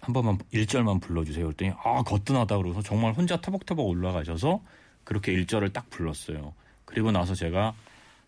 한 0.00 0.12
번만 0.12 0.38
1절만 0.52 1.00
불러주세요. 1.00 1.46
그랬더니 1.46 1.72
아 1.82 2.02
거뜬하다 2.02 2.56
그러서 2.58 2.82
정말 2.82 3.12
혼자 3.12 3.40
터벅터벅 3.40 3.86
올라가셔서 3.86 4.60
그렇게 5.04 5.32
1절을 5.32 5.72
딱 5.72 5.90
불렀어요. 5.90 6.52
그리고 6.84 7.10
나서 7.10 7.34
제가 7.34 7.74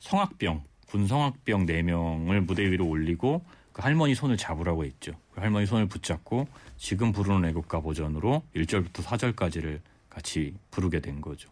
성악병 0.01 0.63
군성악병 0.87 1.67
4명을 1.67 2.41
무대 2.41 2.63
위로 2.69 2.89
올리고 2.89 3.45
그 3.73 3.83
할머니 3.83 4.15
손을 4.15 4.37
잡으라고 4.37 4.85
했죠. 4.85 5.13
그 5.35 5.41
할머니 5.41 5.67
손을 5.67 5.87
붙잡고 5.87 6.49
지금 6.79 7.13
부르는 7.13 7.49
애국가 7.51 7.81
버전으로 7.83 8.43
1절부터 8.57 9.03
4절까지를 9.03 9.81
같이 10.09 10.55
부르게 10.71 11.01
된 11.01 11.21
거죠. 11.21 11.49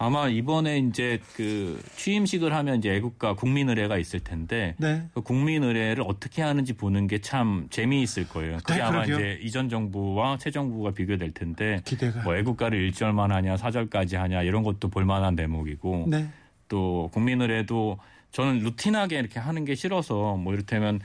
아마 0.00 0.28
이번에 0.28 0.78
이제 0.78 1.20
그 1.34 1.82
취임식을 1.96 2.52
하면 2.54 2.78
이제 2.78 2.94
애국가 2.94 3.34
국민의례가 3.34 3.98
있을 3.98 4.20
텐데 4.20 4.76
네. 4.78 5.08
그 5.12 5.22
국민의례를 5.22 6.04
어떻게 6.06 6.40
하는지 6.42 6.72
보는 6.72 7.08
게 7.08 7.18
참 7.20 7.66
재미있을 7.70 8.28
거예요. 8.28 8.58
그게 8.58 8.74
네, 8.74 8.80
아마 8.82 9.02
그러게요. 9.02 9.16
이제 9.16 9.38
이전 9.42 9.68
정부와 9.68 10.38
새 10.38 10.52
정부가 10.52 10.92
비교될 10.92 11.32
텐데 11.34 11.80
기대가 11.84 12.22
뭐 12.22 12.36
애국가를 12.36 12.88
1절만 12.92 13.30
하냐 13.30 13.56
4절까지 13.56 14.16
하냐 14.16 14.42
이런 14.42 14.62
것도 14.62 14.88
볼 14.88 15.04
만한 15.04 15.34
대목이고 15.34 16.06
네. 16.08 16.28
또 16.68 17.10
국민의례도 17.12 17.98
저는 18.30 18.60
루틴하게 18.60 19.18
이렇게 19.18 19.40
하는 19.40 19.64
게 19.64 19.74
싫어서 19.74 20.36
뭐 20.36 20.52
이를테면 20.52 21.00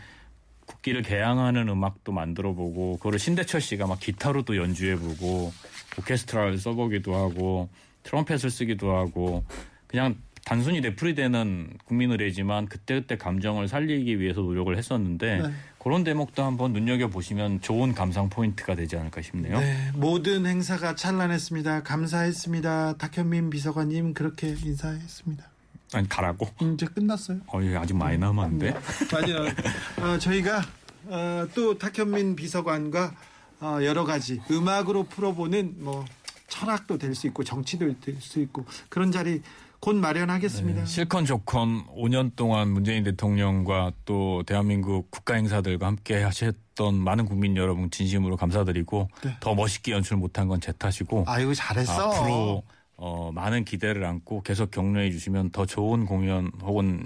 국기를 0.66 1.02
개항하는 1.02 1.70
음악도 1.70 2.12
만들어 2.12 2.54
보고 2.54 2.98
그거를 2.98 3.20
신대철 3.20 3.62
씨가 3.62 3.88
막 3.88 4.00
기타로도 4.00 4.58
연주해 4.58 4.96
보고 4.96 5.52
오케스트라를 6.00 6.58
써보기도 6.58 7.16
하고 7.16 7.70
트럼펫을 8.04 8.50
쓰기도 8.50 8.96
하고 8.96 9.44
그냥 9.88 10.16
단순히 10.46 10.82
되풀이되는 10.82 11.78
국민의례지만 11.86 12.68
그때그때 12.68 13.18
감정을 13.18 13.68
살리기 13.68 14.20
위해서 14.20 14.42
노력을 14.42 14.78
했었는데 14.78 15.42
네. 15.42 15.54
그런 15.80 16.04
대목도 16.04 16.44
한번 16.44 16.74
눈여겨 16.74 17.08
보시면 17.08 17.62
좋은 17.62 17.94
감상 17.94 18.30
포인트가 18.30 18.76
되지 18.76 18.98
않을까 18.98 19.22
싶네요. 19.22 19.60
네, 19.60 19.92
모든 19.94 20.46
행사가 20.46 20.96
찬란했습니다. 20.96 21.84
감사했습니다. 21.84 22.98
탁현민 22.98 23.50
비서관님 23.50 24.14
그렇게 24.14 24.50
인사했습니다. 24.50 25.53
아니 25.98 26.08
가라고? 26.10 26.48
이제 26.74 26.86
끝났어요. 26.88 27.40
어이 27.48 27.76
아직 27.76 27.96
많이 27.96 28.18
남았는데. 28.18 28.74
맞아요. 29.12 29.50
어, 30.02 30.18
저희가 30.18 30.62
어, 31.06 31.48
또 31.54 31.78
탁현민 31.78 32.36
비서관과 32.36 33.14
어, 33.62 33.80
여러 33.84 34.04
가지 34.06 34.42
음악으로 34.52 35.04
풀어보는 35.04 35.76
뭐 35.80 36.06
철학도 36.48 36.98
될 36.98 37.16
수 37.16 37.28
있고 37.28 37.44
정치도 37.44 38.00
될 38.02 38.20
수 38.20 38.40
있고 38.42 38.66
그런 38.90 39.12
자리 39.12 39.42
곧 39.80 39.96
마련하겠습니다. 39.98 40.86
실컷 40.86 41.26
좋건 41.26 41.88
5년 41.88 42.36
동안 42.38 42.70
문재인 42.70 43.04
대통령과 43.04 43.92
또 44.06 44.42
대한민국 44.46 45.12
국가 45.12 45.34
행사들과 45.36 45.88
함께 45.88 46.22
하셨던 46.24 46.96
많은 46.96 47.26
국민 47.26 47.58
여러분 47.58 47.92
진심으로 47.92 48.38
감사드리고 48.38 49.10
네. 49.26 49.36
더 49.42 49.54
멋있게 49.56 49.92
연출 49.92 50.16
못한 50.18 50.48
건 50.48 50.62
제 50.62 50.72
탓이고 50.72 51.26
아이고 51.28 51.54
잘했어. 51.54 52.12
앞으로 52.14 52.64
어, 52.96 53.32
많은 53.32 53.66
기대를 53.66 54.04
안고 54.06 54.42
계속 54.44 54.72
격려해 54.72 55.12
주시면 55.12 55.52
더 55.52 55.66
좋은 55.66 56.06
공연 56.06 56.52
혹은 56.62 57.06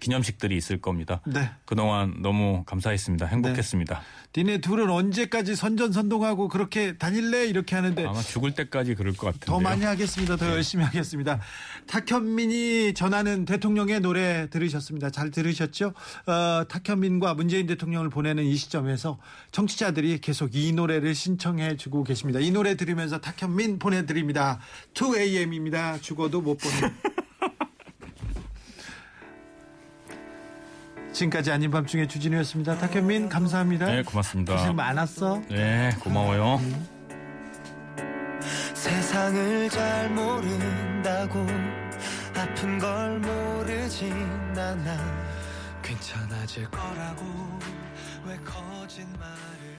기념식들이 0.00 0.56
있을 0.56 0.80
겁니다. 0.80 1.20
네. 1.26 1.50
그동안 1.64 2.16
너무 2.20 2.64
감사했습니다. 2.64 3.26
행복했습니다. 3.26 4.02
니네 4.36 4.58
둘은 4.58 4.90
언제까지 4.90 5.56
선전선동하고 5.56 6.48
그렇게 6.48 6.96
다닐래 6.98 7.46
이렇게 7.46 7.74
하는데 7.74 8.04
아마 8.04 8.20
죽을 8.20 8.54
때까지 8.54 8.94
그럴 8.94 9.14
것 9.14 9.26
같은데요. 9.26 9.46
더 9.46 9.60
많이 9.60 9.84
하겠습니다. 9.84 10.36
더 10.36 10.50
열심히 10.50 10.84
하겠습니다. 10.84 11.40
탁현민이 11.86 12.94
전하는 12.94 13.44
대통령의 13.44 14.00
노래 14.00 14.48
들으셨습니다. 14.50 15.10
잘 15.10 15.30
들으셨죠? 15.30 15.94
어, 16.26 16.64
탁현민과 16.68 17.34
문재인 17.34 17.66
대통령을 17.66 18.10
보내는 18.10 18.44
이 18.44 18.56
시점에서 18.56 19.18
청취자들이 19.52 20.20
계속 20.20 20.54
이 20.54 20.72
노래를 20.72 21.14
신청해 21.14 21.76
주고 21.76 22.04
계십니다. 22.04 22.40
이 22.40 22.50
노래 22.50 22.76
들으면서 22.76 23.18
탁현민 23.20 23.78
보내드립니다. 23.78 24.60
2AM입니다. 24.94 26.00
죽어도 26.02 26.40
못 26.40 26.58
보내. 26.58 26.92
지금까지 31.16 31.50
아닌 31.50 31.70
밤중에 31.70 32.06
주진우였습니다. 32.06 32.76
탁현민 32.76 33.30
감사합니다. 33.30 33.86
네, 33.86 34.02
고맙습니다. 34.02 34.54
고생 34.54 34.76
많았어. 34.76 35.40
네, 35.48 35.90
고마워요. 36.00 36.60
세상을 38.74 39.70
잘 39.70 40.10
모른다고 40.10 41.46
아픈 42.36 42.78
걸 42.78 43.18
모르진 43.18 44.12
않아 44.58 44.96
괜찮아질 45.82 46.70
거라고 46.70 47.24
왜 48.26 48.36
거짓말을 48.44 49.65